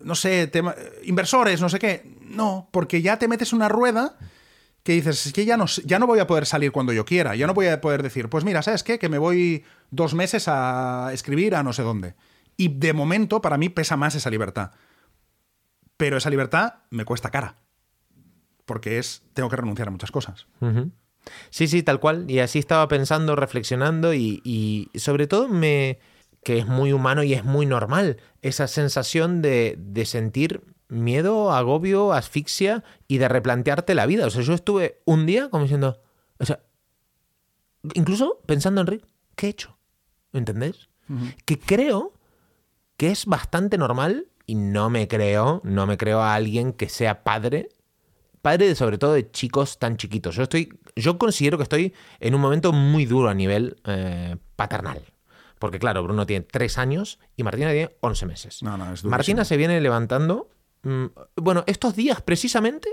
[0.03, 2.17] no sé, tema- inversores, no sé qué.
[2.21, 4.17] No, porque ya te metes una rueda
[4.85, 7.35] que dices, es que ya no, ya no voy a poder salir cuando yo quiera,
[7.37, 8.99] ya no voy a poder decir, pues mira, ¿sabes qué?
[9.01, 12.15] Que me voy dos meses a escribir a no sé dónde.
[12.57, 14.71] Y de momento, para mí, pesa más esa libertad.
[16.03, 17.59] Pero esa libertad me cuesta cara.
[18.65, 20.49] Porque es, tengo que renunciar a muchas cosas.
[21.51, 22.29] Sí, sí, tal cual.
[22.29, 26.01] Y así estaba pensando, reflexionando y, y sobre todo me
[26.43, 32.12] que es muy humano y es muy normal esa sensación de, de sentir miedo, agobio,
[32.12, 34.27] asfixia y de replantearte la vida.
[34.27, 36.03] O sea, yo estuve un día como diciendo,
[36.41, 36.65] o sea,
[37.95, 39.79] incluso pensando en Rick, ¿qué he hecho?
[40.33, 40.88] ¿Entendés?
[41.45, 42.12] Que creo
[42.97, 47.24] que es bastante normal y no me creo, no me creo a alguien que sea
[47.24, 47.68] padre
[48.42, 50.35] padre de, sobre todo de chicos tan chiquitos.
[50.35, 55.00] Yo estoy, yo considero que estoy en un momento muy duro a nivel eh, paternal.
[55.59, 58.62] Porque claro, Bruno tiene tres años y Martina tiene 11 meses.
[58.62, 59.05] No, no, es.
[59.05, 60.50] Martina se viene levantando.
[60.83, 61.05] mm,
[61.37, 62.90] bueno, estos días precisamente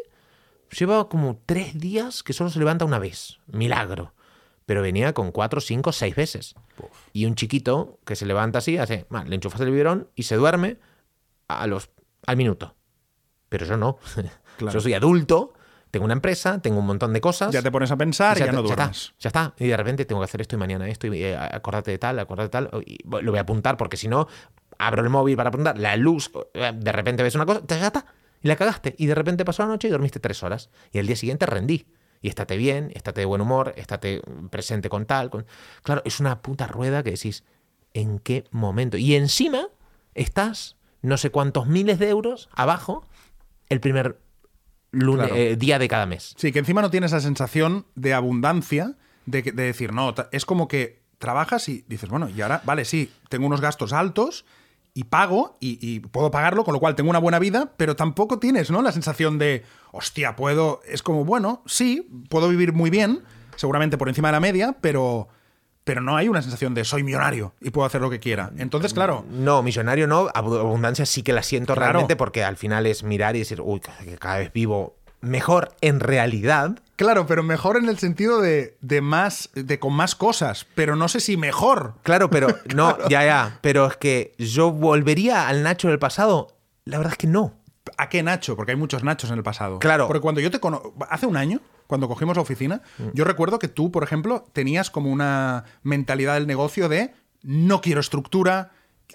[0.78, 3.40] lleva como tres días que solo se levanta una vez.
[3.48, 4.14] Milagro.
[4.68, 6.54] Pero venía con cuatro, cinco, seis veces.
[7.12, 10.36] Y un chiquito que se levanta así, hace, "Va, le enchufas el biberón y se
[10.36, 10.78] duerme
[11.50, 11.90] a los,
[12.26, 12.76] al minuto.
[13.50, 13.98] Pero yo no.
[14.60, 14.74] Claro.
[14.74, 15.54] Yo soy adulto,
[15.90, 17.54] tengo una empresa, tengo un montón de cosas.
[17.54, 19.14] Ya te pones a pensar y ya, no está, duermes.
[19.18, 19.54] ya está.
[19.58, 22.20] Y de repente tengo que hacer esto y mañana esto y eh, acordate de tal,
[22.20, 22.84] acordate de tal.
[22.86, 24.28] Y lo voy a apuntar porque si no,
[24.78, 28.06] abro el móvil para apuntar, la luz, eh, de repente ves una cosa, ya está.
[28.42, 28.96] Y la cagaste.
[28.98, 30.70] Y de repente pasó la noche y dormiste tres horas.
[30.92, 31.88] Y el día siguiente rendí.
[32.22, 35.30] Y estate bien, estate de buen humor, estate presente con tal.
[35.30, 35.46] Con...
[35.84, 37.46] Claro, es una puta rueda que decís,
[37.94, 38.98] ¿en qué momento?
[38.98, 39.70] Y encima
[40.14, 43.06] estás no sé cuántos miles de euros abajo
[43.70, 44.20] el primer
[44.92, 45.42] lunes, Claro.
[45.42, 46.34] eh, día de cada mes.
[46.38, 51.04] Sí, que encima no tienes esa sensación de abundancia, de, decir, no, es como que
[51.20, 54.46] trabajas y dices, bueno, y ahora, vale, sí, tengo unos gastos altos
[54.96, 58.40] y pago y, y puedo pagarlo, con lo cual tengo una buena vida, pero tampoco
[58.40, 58.82] tienes, ¿no?
[58.82, 63.22] La sensación de, hostia, puedo, es como, bueno, sí, puedo vivir muy bien,
[63.56, 65.28] seguramente por encima de la media, pero,
[65.90, 68.52] pero no hay una sensación de soy millonario y puedo hacer lo que quiera.
[68.60, 71.94] Entonces, claro, No, millonario no, abu- abundancia sí que la siento Claro.
[71.94, 76.00] realmente porque al final es mirar y decir, uy, que cada vez vivo mejor en
[76.00, 76.78] realidad.
[76.96, 81.08] Claro, pero mejor en el sentido de, de más, de con más cosas, pero no
[81.08, 81.96] sé si mejor.
[82.04, 83.58] Claro, pero no, ya, ya.
[83.62, 86.56] Pero es que yo volvería al Nacho del pasado.
[86.86, 87.56] La verdad es que no.
[87.98, 88.56] ¿A qué Nacho?
[88.56, 89.80] Porque hay muchos Nachos en el pasado.
[89.80, 90.06] Claro.
[90.06, 92.84] Porque cuando yo te conozco, hace un año, cuando cogimos la oficina,
[93.16, 98.00] yo recuerdo que tú, por ejemplo, tenías como una mentalidad del negocio de no quiero
[98.00, 98.70] estructura,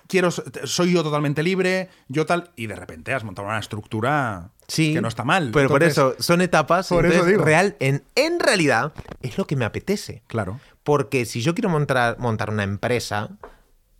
[0.08, 4.92] quiero, soy yo totalmente libre, yo tal, y de repente has montado una estructura Sí,
[4.92, 5.52] que no está mal.
[5.52, 6.88] Pero por eso son etapas.
[6.88, 7.44] Por eso entonces, digo.
[7.44, 10.24] real, en, en realidad es lo que me apetece.
[10.26, 10.58] Claro.
[10.82, 13.30] Porque si yo quiero montar, montar una empresa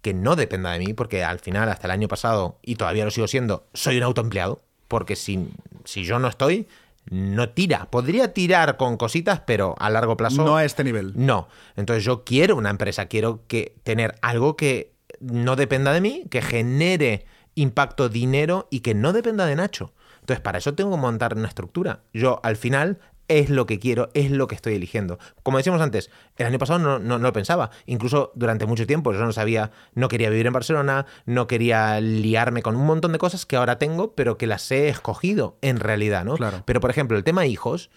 [0.03, 3.13] que no dependa de mí, porque al final, hasta el año pasado, y todavía lo
[3.13, 5.49] sigo siendo, soy un autoempleado, porque si,
[5.85, 6.67] si yo no estoy,
[7.11, 7.91] no tira.
[7.91, 10.45] Podría tirar con cositas, pero a largo plazo...
[10.45, 11.13] No a este nivel.
[11.15, 11.49] No.
[11.77, 16.43] Entonces yo quiero una empresa, quiero que tener algo que no dependa de mí, que
[16.43, 19.93] genere impacto, dinero y que no dependa de Nacho.
[20.21, 22.01] Entonces para eso tengo que montar una estructura.
[22.13, 25.19] Yo al final es lo que quiero, es lo que estoy eligiendo.
[25.43, 27.71] Como decíamos antes, el año pasado no, no- no lo pensaba.
[27.87, 32.63] Incluso durante mucho tiempo yo no sabía, no quería vivir en Barcelona, no quería liarme
[32.63, 36.25] con un montón de cosas que ahora tengo, pero que las he escogido en realidad,
[36.25, 36.37] ¿no?
[36.37, 36.63] Claro.
[36.67, 37.91] Pero por ejemplo, el tema hijos,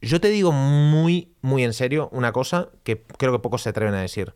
[0.00, 3.94] yo te digo muy, muy en serio una cosa que creo que pocos se atreven
[3.94, 4.34] a decir.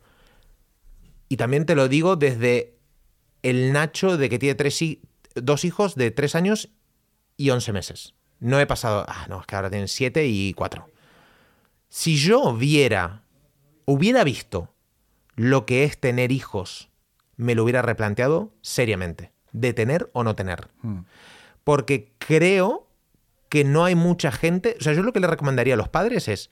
[1.29, 2.77] Y también te lo digo desde
[3.43, 4.83] el Nacho de que tiene tres
[5.37, 6.71] dos hijos de tres años
[7.37, 8.15] y once meses.
[8.41, 9.05] No he pasado.
[9.09, 10.89] Ah, no, es que ahora tienen siete y cuatro.
[11.89, 13.23] Si yo viera,
[13.85, 14.73] hubiera visto
[15.37, 16.89] lo que es tener hijos,
[17.37, 19.33] me lo hubiera replanteado seriamente.
[19.53, 20.69] De tener o no tener.
[21.65, 22.89] Porque creo
[23.49, 24.77] que no hay mucha gente.
[24.79, 26.51] O sea, yo lo que le recomendaría a los padres es.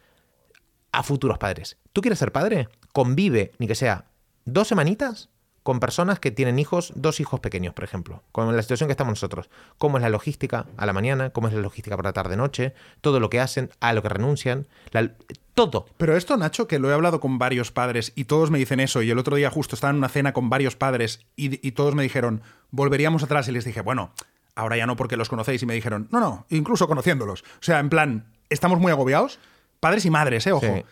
[0.91, 1.77] A futuros padres.
[1.93, 2.69] ¿Tú quieres ser padre?
[2.93, 4.07] Convive, ni que sea
[4.53, 5.29] dos semanitas,
[5.69, 8.23] con personas que tienen hijos, dos hijos pequeños, por ejemplo.
[8.33, 9.51] Con la situación que estamos nosotros.
[9.77, 13.21] Cómo es la logística a la mañana, cómo es la logística para la tarde-noche, todo
[13.21, 15.13] lo que hacen, a lo que renuncian, la-
[15.53, 15.85] todo.
[15.99, 19.03] Pero esto, Nacho, que lo he hablado con varios padres y todos me dicen eso,
[19.03, 21.95] y el otro día justo estaba en una cena con varios padres y, y todos
[21.95, 24.11] me dijeron, volveríamos atrás y les dije, bueno,
[24.55, 27.43] ahora ya no porque los conocéis y me dijeron, no, no, incluso conociéndolos.
[27.43, 29.39] O sea, en plan, estamos muy agobiados,
[29.81, 30.53] padres y madres, ¿eh?
[30.53, 30.65] Ojo.
[30.65, 30.83] Sí.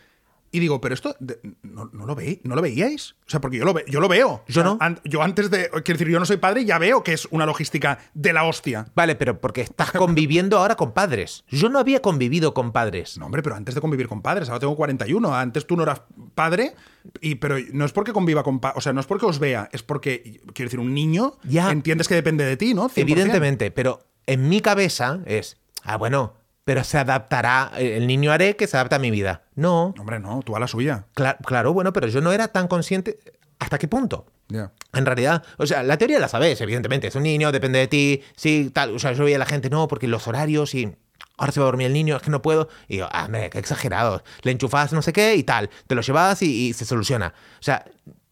[0.57, 2.39] Y digo, pero esto, de- ¿no, no lo veis?
[2.45, 3.15] ¿No lo veíais?
[3.27, 4.43] O sea, porque yo lo, ve- yo lo veo.
[4.49, 4.79] Yo no.
[4.81, 7.29] an- yo antes de, quiero decir, yo no soy padre y ya veo que es
[7.31, 8.87] una logística de la hostia.
[8.95, 11.45] Vale, pero porque estás conviviendo ahora con padres.
[11.49, 13.19] Yo no había convivido con padres.
[13.19, 15.35] No, hombre, pero antes de convivir con padres, ahora tengo 41.
[15.35, 16.01] Antes tú no eras
[16.35, 16.75] padre,
[17.21, 19.69] y, pero no es porque conviva con padres, o sea, no es porque os vea,
[19.73, 21.71] es porque, quiero decir, un niño Ya.
[21.71, 22.89] entiendes que depende de ti, ¿no?
[22.89, 22.93] 100%.
[23.03, 26.33] Evidentemente, pero en mi cabeza es, ah, bueno,
[26.67, 29.43] pero se adaptará, el niño haré que se adapta a mi vida.
[29.55, 31.05] No, Hombre, no, tú a la suya.
[31.15, 33.21] cla- claro, bueno, pero yo no era tan consciente.
[33.61, 34.27] ¿Hasta qué punto?
[34.49, 34.73] Ya.
[34.93, 37.07] En realidad, o sea, la teoría la sabes, evidentemente.
[37.07, 38.97] Es un niño, depende de ti, sí, tal.
[38.97, 40.93] O sea, yo veía a la gente, no, porque los horarios y.
[41.39, 42.69] Ahora se va a dormir el niño, es que no puedo.
[42.89, 44.25] Y digo, ah, hombre, qué exagerado.
[44.43, 45.71] Le enchufas no sé qué y tal.
[45.87, 47.33] Te lo llevas y, y se soluciona.
[47.61, 47.85] O sea,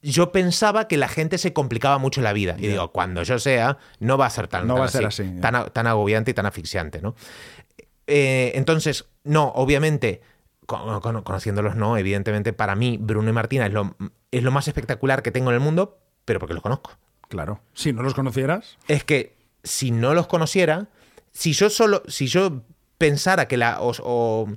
[0.03, 2.57] yo pensaba que la gente se complicaba mucho la vida.
[2.59, 5.07] Y digo, cuando yo sea, no va a ser tan, No tan va a ser
[5.07, 7.15] así, tan, tan agobiante y tan asfixiante, ¿no?
[8.07, 10.21] Eh, entonces, no, obviamente,
[10.67, 13.97] con- con- conociéndolos, no, evidentemente, para mí, Bruno y Martina es lo,
[14.31, 16.93] es lo más espectacular que tengo en el mundo, pero porque los conozco.
[17.29, 17.61] Claro.
[17.73, 18.77] Si no los conocieras.
[18.89, 20.89] Es que si no los conociera,
[21.33, 22.63] si yo solo, si yo
[22.99, 23.79] pensara que la.
[23.81, 24.49] o-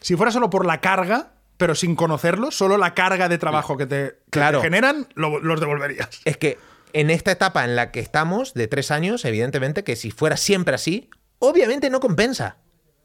[0.00, 3.86] Si fuera solo por la carga, pero sin conocerlos, solo la carga de trabajo que
[3.86, 4.58] te, que Claro.
[4.60, 6.08] te generan, lo- los devolverías.
[6.24, 6.58] es que
[6.92, 10.74] en esta etapa en la que estamos, de tres años, evidentemente que si fuera siempre
[10.76, 12.56] así, obviamente no compensa.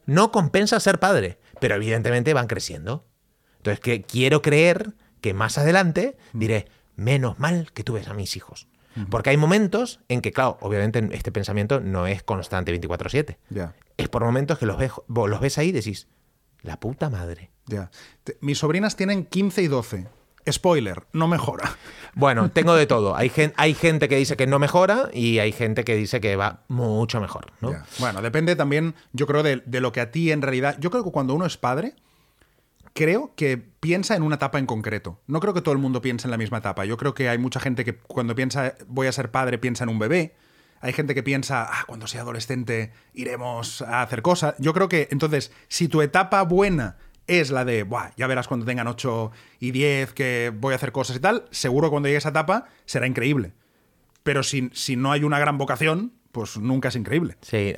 [0.06, 3.06] No compensa ser padre, pero evidentemente van creciendo.
[3.58, 8.36] Entonces, que quiero creer que más adelante diré, menos mal que tú ves a mis
[8.36, 8.68] hijos.
[9.10, 13.38] Porque hay momentos en que, claro, obviamente este pensamiento no es constante 24/7.
[13.50, 13.74] Ya.
[13.98, 16.08] Es por momentos que los ves, vos los ves ahí y decís,
[16.64, 17.52] la puta madre.
[17.68, 17.92] Ya.
[18.26, 20.08] Te- Mis sobrinas tienen 15 y 12.
[20.52, 21.76] Spoiler, no mejora.
[22.16, 23.16] Bueno, tengo de todo.
[23.16, 26.36] Hay, gen- hay gente que dice que no mejora y hay gente que dice que
[26.36, 27.72] va mucho mejor, ¿no?
[28.00, 30.78] Bueno, depende también, yo creo, de, de lo que a ti en realidad.
[30.80, 31.96] Yo creo que cuando uno es padre,
[32.94, 35.20] creo que piensa en una etapa en concreto.
[35.28, 36.86] No creo que todo el mundo piense en la misma etapa.
[36.86, 39.90] Yo creo que hay mucha gente que cuando piensa voy a ser padre piensa en
[39.90, 40.36] un bebé.
[40.82, 44.56] Hay gente que piensa, ah, cuando sea adolescente iremos a hacer cosas.
[44.60, 46.98] Yo creo que, entonces, si tu etapa buena
[47.30, 50.92] es la de, Buah, ya verás cuando tengan 8 y 10 que voy a hacer
[50.92, 53.54] cosas y tal, seguro cuando llegue esa etapa será increíble.
[54.24, 57.38] Pero si, si no hay una gran vocación, pues nunca es increíble.
[57.42, 57.74] Sí,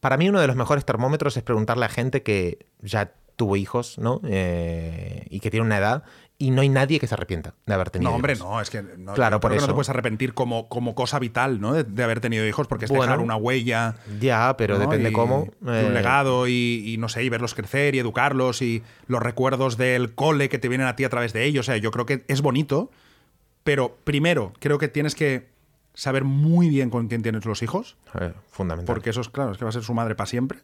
[0.00, 3.98] para mí uno de los mejores termómetros es preguntarle a gente que ya tuvo hijos,
[3.98, 4.20] ¿no?
[4.24, 6.04] Eh, y que tiene una edad
[6.44, 8.46] y no hay nadie que se arrepienta de haber tenido No, hombre, hijos.
[8.48, 9.66] no, es que no, Claro, por que no eso.
[9.68, 11.72] te puedes arrepentir como, como cosa vital, ¿no?
[11.72, 13.04] De, de haber tenido hijos, porque es Bueno.
[13.04, 13.94] dejar una huella.
[14.20, 14.80] Ya, pero ¿no?
[14.80, 15.48] depende Y- cómo.
[15.62, 19.22] y eh, un legado y, y no sé, y verlos crecer y educarlos y los
[19.22, 21.66] recuerdos del cole que te vienen a ti a través de ellos.
[21.66, 22.90] O sea, yo creo que es bonito,
[23.64, 25.48] pero primero creo que tienes que
[25.94, 28.86] saber muy bien con quién tienes los hijos, eh, fundamental.
[28.92, 30.60] porque eso es claro, es que va a ser su madre para siempre.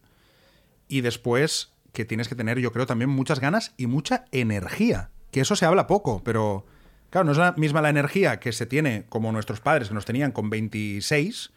[0.88, 5.10] Y después que tienes que tener, yo creo, también muchas ganas y mucha energía.
[5.30, 6.64] Que eso se habla poco, pero
[7.10, 10.04] claro, no es la misma la energía que se tiene como nuestros padres que nos
[10.04, 11.50] tenían con 26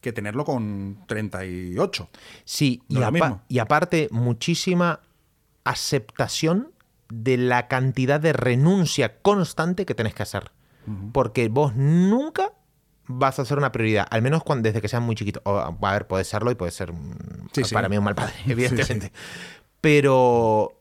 [0.00, 2.08] que tenerlo con 38.
[2.44, 3.42] Sí, y, No apa- mismo.
[3.48, 5.00] y aparte, muchísima
[5.64, 6.70] aceptación
[7.08, 10.50] de la cantidad de renuncia constante que tenés que hacer.
[11.12, 12.52] Porque vos nunca
[13.08, 15.42] vas a hacer una prioridad, al menos cuando, desde que seas muy chiquito.
[15.44, 16.94] O, a ver, puede serlo y puede ser
[17.52, 17.62] sí.
[17.74, 19.12] para mí un mal padre, evidentemente.
[19.82, 20.77] Pero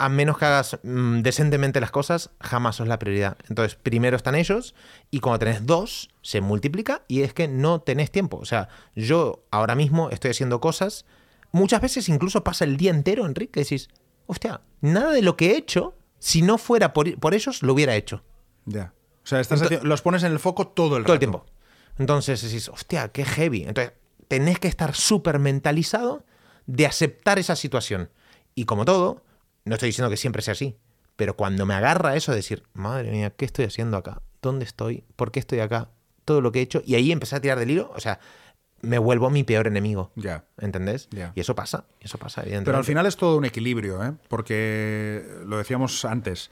[0.00, 3.36] a menos que hagas mm, decentemente las cosas, jamás sos la prioridad.
[3.50, 4.74] Entonces, primero están ellos
[5.10, 8.38] y cuando tenés dos, se multiplica y es que no tenés tiempo.
[8.38, 11.04] O sea, yo ahora mismo estoy haciendo cosas,
[11.52, 13.90] muchas veces incluso pasa el día entero, Enrique, que decís,
[14.26, 17.94] hostia, nada de lo que he hecho, si no fuera por, por ellos, lo hubiera
[17.94, 18.24] hecho.
[18.64, 18.94] Ya.
[19.22, 21.44] O sea, estás los pones en el foco todo el Todo el tiempo.
[21.98, 23.64] Entonces decís, hostia, qué heavy.
[23.64, 23.92] Entonces,
[24.28, 26.24] tenés que estar súper mentalizado
[26.64, 28.08] de aceptar esa situación.
[28.54, 29.22] Y como todo,
[29.70, 30.76] no estoy diciendo que siempre sea así,
[31.16, 34.20] pero cuando me agarra eso de decir, madre mía, ¿qué estoy haciendo acá?
[34.42, 35.04] ¿Dónde estoy?
[35.16, 35.88] ¿Por qué estoy acá?
[36.24, 36.82] Todo lo que he hecho.
[36.84, 38.20] Y ahí empecé a tirar del hilo, o sea,
[38.82, 40.10] me vuelvo mi peor enemigo.
[40.16, 40.44] Ya.
[40.58, 41.08] ¿Entendés?
[41.10, 41.32] Ya.
[41.34, 42.66] Y eso pasa, eso pasa, evidentemente.
[42.70, 44.12] Pero al final es todo un equilibrio, ¿eh?
[44.28, 46.50] Porque lo decíamos antes.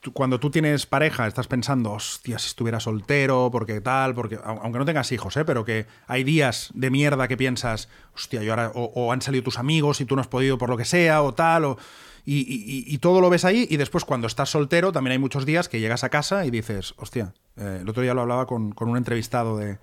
[0.00, 4.36] tú- Cuando tú tienes pareja, estás pensando, hostia, si estuviera soltero, porque tal, porque.
[4.40, 5.44] au- Aunque no tengas hijos, ¿eh?
[5.44, 8.72] Pero que hay días de mierda que piensas, hostia, yo ahora.
[8.74, 11.22] O, o han salido tus amigos y tú no has podido por lo que sea,
[11.22, 11.78] o tal, o.
[12.24, 15.44] Y, y- y todo lo ves ahí, y después cuando estás soltero, también hay muchos
[15.44, 18.72] días que llegas a casa y dices, hostia, eh, el otro día lo hablaba con,
[18.72, 19.78] con un entrevistado de,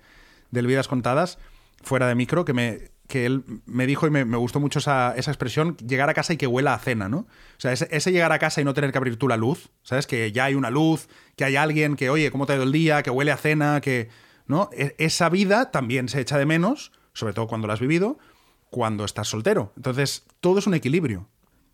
[0.50, 1.38] del Vidas Contadas,
[1.82, 5.14] fuera de micro, que me que él me dijo y me, me gustó mucho esa,
[5.16, 7.18] esa expresión, llegar a casa y que huela a cena, ¿no?
[7.18, 7.26] O
[7.58, 10.06] sea, ese, ese llegar a casa y no tener que abrir tú la luz, ¿sabes?
[10.06, 12.70] Que ya hay una luz, que hay alguien que, oye, ¿cómo te ha ido el
[12.70, 13.02] día?
[13.02, 14.08] Que huele a cena, que...
[14.46, 14.70] ¿No?
[14.72, 18.16] E- esa vida también se echa de menos, sobre todo cuando la has vivido,
[18.70, 19.72] cuando estás soltero.
[19.76, 21.26] Entonces, todo es un equilibrio.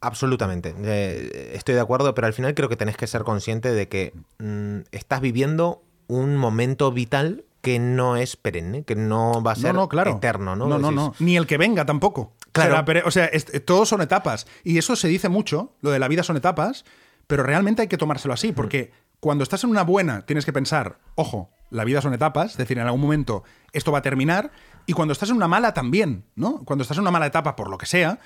[0.06, 3.88] Absolutamente, eh, estoy de acuerdo, pero al final creo que tenés que ser consciente de
[3.88, 9.56] que mm, estás viviendo un momento vital que no es perenne, que no va a
[9.56, 10.12] ser no, no, claro.
[10.12, 10.68] eterno, ¿no?
[10.68, 11.14] No, no, no.
[11.18, 12.32] Ni el que venga tampoco.
[12.52, 12.84] Claro.
[12.86, 14.46] Será o sea, es- todos son etapas.
[14.62, 16.84] Y eso se dice mucho, lo de la vida son etapas,
[17.26, 20.98] pero realmente hay que tomárselo así, porque cuando estás en una buena tienes que pensar,
[21.16, 23.42] ojo, la vida son etapas, es decir, en algún momento
[23.72, 24.52] esto va a terminar,
[24.86, 26.62] y cuando estás en una mala también, ¿no?
[26.64, 28.20] Cuando estás en una mala etapa, por lo que sea,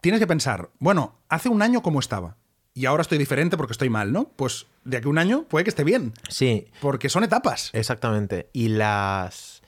[0.00, 2.36] tienes que pensar, bueno, hace un año cómo estaba,
[2.74, 4.28] y ahora estoy diferente porque estoy mal, ¿no?
[4.36, 7.70] Pues de aquí a un año puede que esté bien, Sí, porque son etapas.
[7.72, 8.48] exactamente.
[8.52, 9.62] Y las,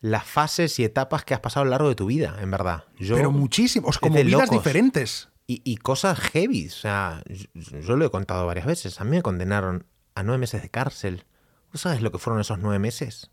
[0.00, 2.84] las fases y etapas que has pasado a lo largo de tu vida, en verdad.
[2.98, 4.50] Yo, pero muchísimos, es como vidas locos.
[4.50, 5.28] diferentes.
[5.46, 6.66] Y, y cosas heavy.
[6.66, 7.46] O sea, yo,
[7.80, 9.00] yo lo he contado varias veces.
[9.00, 11.24] A mí me condenaron a nueve meses de cárcel.
[11.72, 13.30] ¿Tú sabes lo que fueron esos nueve meses?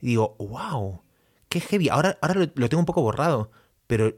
[0.00, 1.02] Y digo, wow,
[1.48, 1.88] qué heavy.
[1.88, 3.50] Ahora, ahora lo, lo tengo un poco borrado,
[3.86, 4.16] pero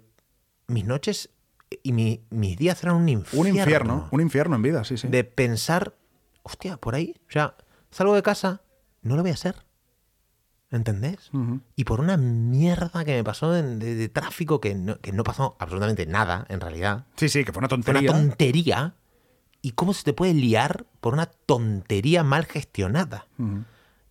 [0.68, 1.30] mis noches
[1.84, 3.40] y mi- mis días eran un infierno.
[3.40, 5.06] Un infierno, un infierno en vida, sí, sí.
[5.06, 5.94] De pensar,
[6.42, 7.54] hostia, por ahí, o sea,
[7.92, 8.62] salgo de casa,
[9.02, 9.54] no lo voy a hacer.
[10.70, 11.30] ¿Entendés?
[11.76, 15.22] Y por una mierda que me pasó de, de- de tráfico que no, que no
[15.22, 17.04] pasó absolutamente nada, en realidad.
[17.16, 18.10] Sí, sí, que fue una Fue una tontería.
[18.10, 18.94] tontería.
[19.62, 23.28] ¿Y cómo se te puede liar por una tontería mal gestionada?
[23.38, 23.64] Ujú.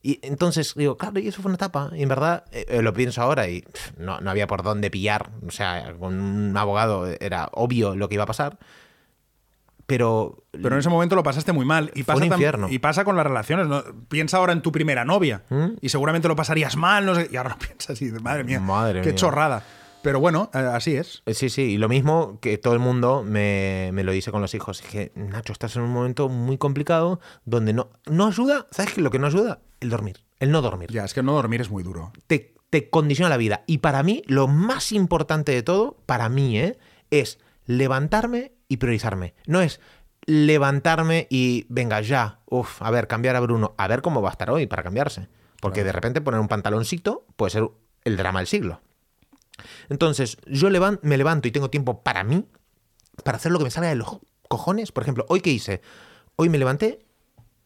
[0.06, 1.90] Y entonces digo, claro, y eso fue una etapa.
[1.96, 4.92] Y en verdad eh, eh, lo pienso ahora y pff, no, no había por dónde
[4.92, 5.32] pillar.
[5.48, 8.60] O sea, con un abogado era obvio lo que iba a pasar.
[9.86, 11.92] Pero, Pero en ese momento lo pasaste muy mal.
[11.94, 12.68] Y Fue pasa, un tam- infierno.
[12.70, 13.68] y pasa con las relaciones.
[13.68, 13.84] ¿no?
[14.08, 15.44] Piensa ahora en tu primera novia.
[15.50, 15.66] ¿Mm?
[15.82, 17.06] Y seguramente lo pasarías mal.
[17.06, 19.16] No sé, y ahora lo piensas y madre mía, Madre qué mía.
[19.16, 19.64] chorrada.
[20.04, 21.24] Pero bueno, eh, así es.
[21.26, 24.42] Eh, Sí, sí, y lo mismo que todo el mundo me, me lo dice con
[24.42, 24.82] los hijos.
[24.82, 29.02] Es que, Nacho, estás en un momento muy complicado donde no, no ayuda, ¿sabes qué?
[29.02, 30.92] Lo que no ayuda, el dormir, el no dormir.
[30.92, 32.12] Ya, es que no dormir es muy duro.
[32.28, 33.64] Te, te condiciona la vida.
[33.66, 36.78] Y para mí, lo más importante de todo, para mí, ¿eh?
[37.10, 39.34] es levantarme y priorizarme.
[39.48, 39.80] No es
[40.26, 44.32] levantarme y, venga, ya, uff, a ver, cambiar a Bruno, a ver cómo va a
[44.34, 45.30] estar hoy para cambiarse.
[45.62, 47.70] Porque de repente poner un pantaloncito puede ser
[48.04, 48.82] el drama del siglo.
[49.90, 50.70] Entonces, yo
[51.02, 52.46] me levanto y tengo tiempo para mí,
[53.24, 54.92] para hacer lo que me salga de los cojones.
[54.92, 55.82] Por ejemplo, ¿hoy qué hice?
[56.36, 57.06] Hoy me levanté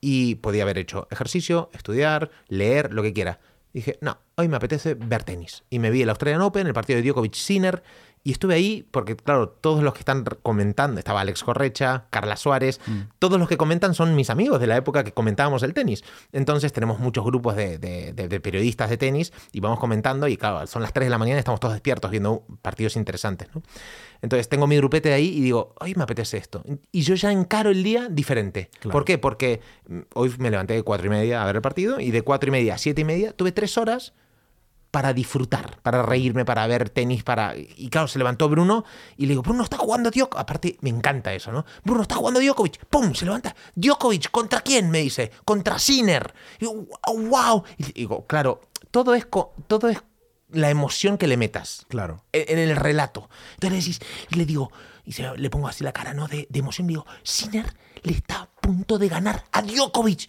[0.02, 3.40] y podía haber hecho ejercicio, estudiar, leer, lo que quiera.
[3.74, 5.64] Dije, no, hoy me apetece ver tenis.
[5.70, 7.84] Y me vi el Australian Open, el partido de Djokovic Sinner,
[8.28, 12.82] Y estuve ahí porque, claro, todos los que están comentando, estaba Alex Correcha, Carla Suárez,
[13.20, 16.04] todos los que comentan son mis amigos de la época que comentábamos el tenis.
[16.34, 20.36] Entonces tenemos muchos grupos de, de- de- de periodistas de tenis y vamos comentando y,
[20.36, 23.64] claro, son las 3 de la mañana y estamos todos despiertos viendo partidos interesantes, ¿no?
[24.22, 26.64] Entonces tengo mi grupete de ahí y digo, ay, me apetece esto.
[26.92, 28.70] Y yo ya encaro el día diferente.
[28.82, 28.92] Claro.
[28.92, 29.18] ¿Por qué?
[29.18, 32.24] Porque mm, hoy me levanté de cuatro y media a ver el partido y de
[32.24, 34.12] cuatro y media a siete y media tuve tres horas
[34.98, 37.54] para disfrutar, para reírme, para ver tenis, para...
[37.56, 38.84] Y claro, se levantó Bruno
[39.16, 40.40] y le digo, Bruno está jugando Djokovic.
[40.42, 41.66] Aparte, me encanta eso, ¿no?
[41.84, 42.84] Bruno está jugando Djokovic.
[42.88, 43.14] ¡Pum!
[43.14, 43.56] Se levanta.
[43.76, 44.90] Djokovic, ¿contra quién?
[44.90, 45.30] Me dice.
[45.46, 46.34] Contra Sinner.
[46.58, 46.88] Y digo,
[47.30, 47.64] ¡wow!
[47.78, 49.28] Y digo, claro, todo es,
[49.68, 50.02] todo es
[50.50, 52.24] la emoción que le metas Claro.
[52.32, 53.30] en, en el relato.
[53.62, 54.00] Entonces
[54.32, 54.72] le le digo,
[55.06, 56.28] y se- le pongo así la cara, ¿no?
[56.28, 57.72] De, de emoción, y digo, Sinner
[58.02, 60.28] le está a punto de ganar a Djokovic.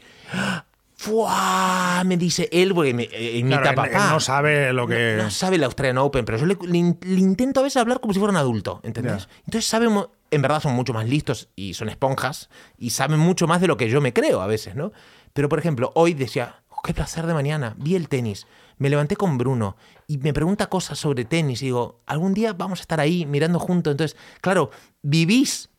[0.98, 2.02] ¡Fua!
[2.04, 4.04] Me dice él, porque me eh, imita Claro, a él- papá.
[4.06, 5.14] él no sabe lo que.
[5.16, 8.12] No sabe el Australian Open, pero yo le, le le intento a veces hablar como
[8.12, 9.26] si fuera un adulto, ¿entendés?
[9.26, 9.34] Ya.
[9.46, 13.46] Entonces saben, mo- en verdad son mucho más listos y son esponjas y saben mucho
[13.46, 14.92] más de lo que yo me creo a veces, ¿no?
[15.32, 18.46] Pero por ejemplo, hoy decía, "Oh, qué placer de mañana, vi el tenis,
[18.78, 19.76] me levanté con Bruno
[20.08, 23.58] y me pregunta cosas sobre tenis y digo, algún día vamos a estar ahí mirando
[23.60, 23.92] juntos.
[23.92, 24.70] Entonces, claro,
[25.02, 25.70] vivís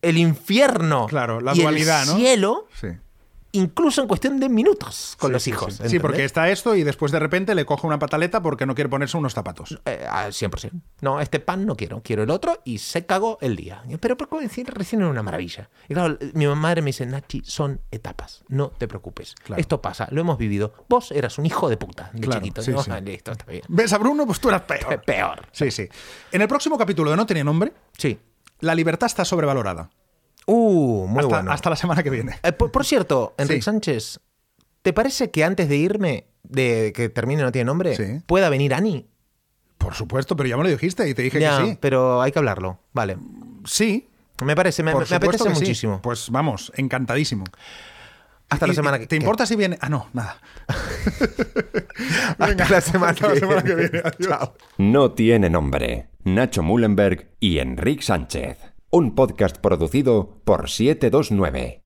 [0.00, 2.16] el infierno Claro, la y dualidad, el ¿no?
[2.16, 2.88] cielo Sí.
[3.52, 5.80] Incluso en cuestión de minutos con Sí, los hijos.
[5.86, 8.88] Sí, porque está esto y después de repente le coge una pataleta porque no quiere
[8.88, 9.78] ponerse unos zapatos.
[9.84, 10.70] Eh, al 100%.
[11.02, 13.82] No, este pan no quiero, quiero el otro y se cagó el día.
[14.00, 15.68] Pero por decir, recién era una maravilla.
[15.88, 19.34] Y claro, mi madre me dice, Nachi, son etapas, no te preocupes.
[19.44, 19.60] Claro.
[19.60, 20.72] Esto pasa, lo hemos vivido.
[20.88, 22.62] Vos eras un hijo de puta de Claro, chiquito.
[22.62, 22.82] sí, ¿no?
[22.82, 22.90] sí.
[22.90, 23.62] Ah, Listo, está bien.
[23.68, 24.26] ¿Ves a Bruno?
[24.26, 25.02] Pues tú eras Pe- peor.
[25.04, 25.46] Peor.
[25.52, 25.86] Sí, sí.
[26.32, 28.18] En el próximo capítulo de No tiene nombre, Sí.
[28.60, 29.90] la libertad está sobrevalorada.
[30.46, 31.52] Uh, muy hasta, bueno.
[31.52, 32.38] hasta la semana que viene.
[32.42, 33.66] Eh, por, por cierto, Enrique Sí.
[33.66, 34.20] Sánchez,
[34.82, 38.20] ¿te parece que antes de irme, de que termine No tiene nombre, Sí.
[38.26, 39.06] pueda venir Ani?
[39.78, 41.78] Por supuesto, pero ya me lo dijiste y te dije Ya, que sí.
[41.80, 42.78] pero hay que hablarlo.
[42.92, 43.16] Vale.
[43.64, 44.08] Sí,
[44.42, 45.60] Me parece, me, apetece que sí.
[45.60, 46.00] muchísimo.
[46.02, 47.44] Pues vamos, encantadísimo.
[48.48, 49.78] Hasta la semana que ¿Te importa si viene?
[49.80, 50.36] Ah, no, nada.
[52.38, 53.90] Hasta la semana, hasta la que, semana que viene.
[53.90, 54.08] viene.
[54.08, 54.28] Adiós.
[54.28, 54.54] Chao.
[54.78, 56.08] No tiene nombre.
[56.24, 58.58] Nacho Mullenberg y Enrique Sánchez.
[58.94, 61.80] Un podcast producido por 729.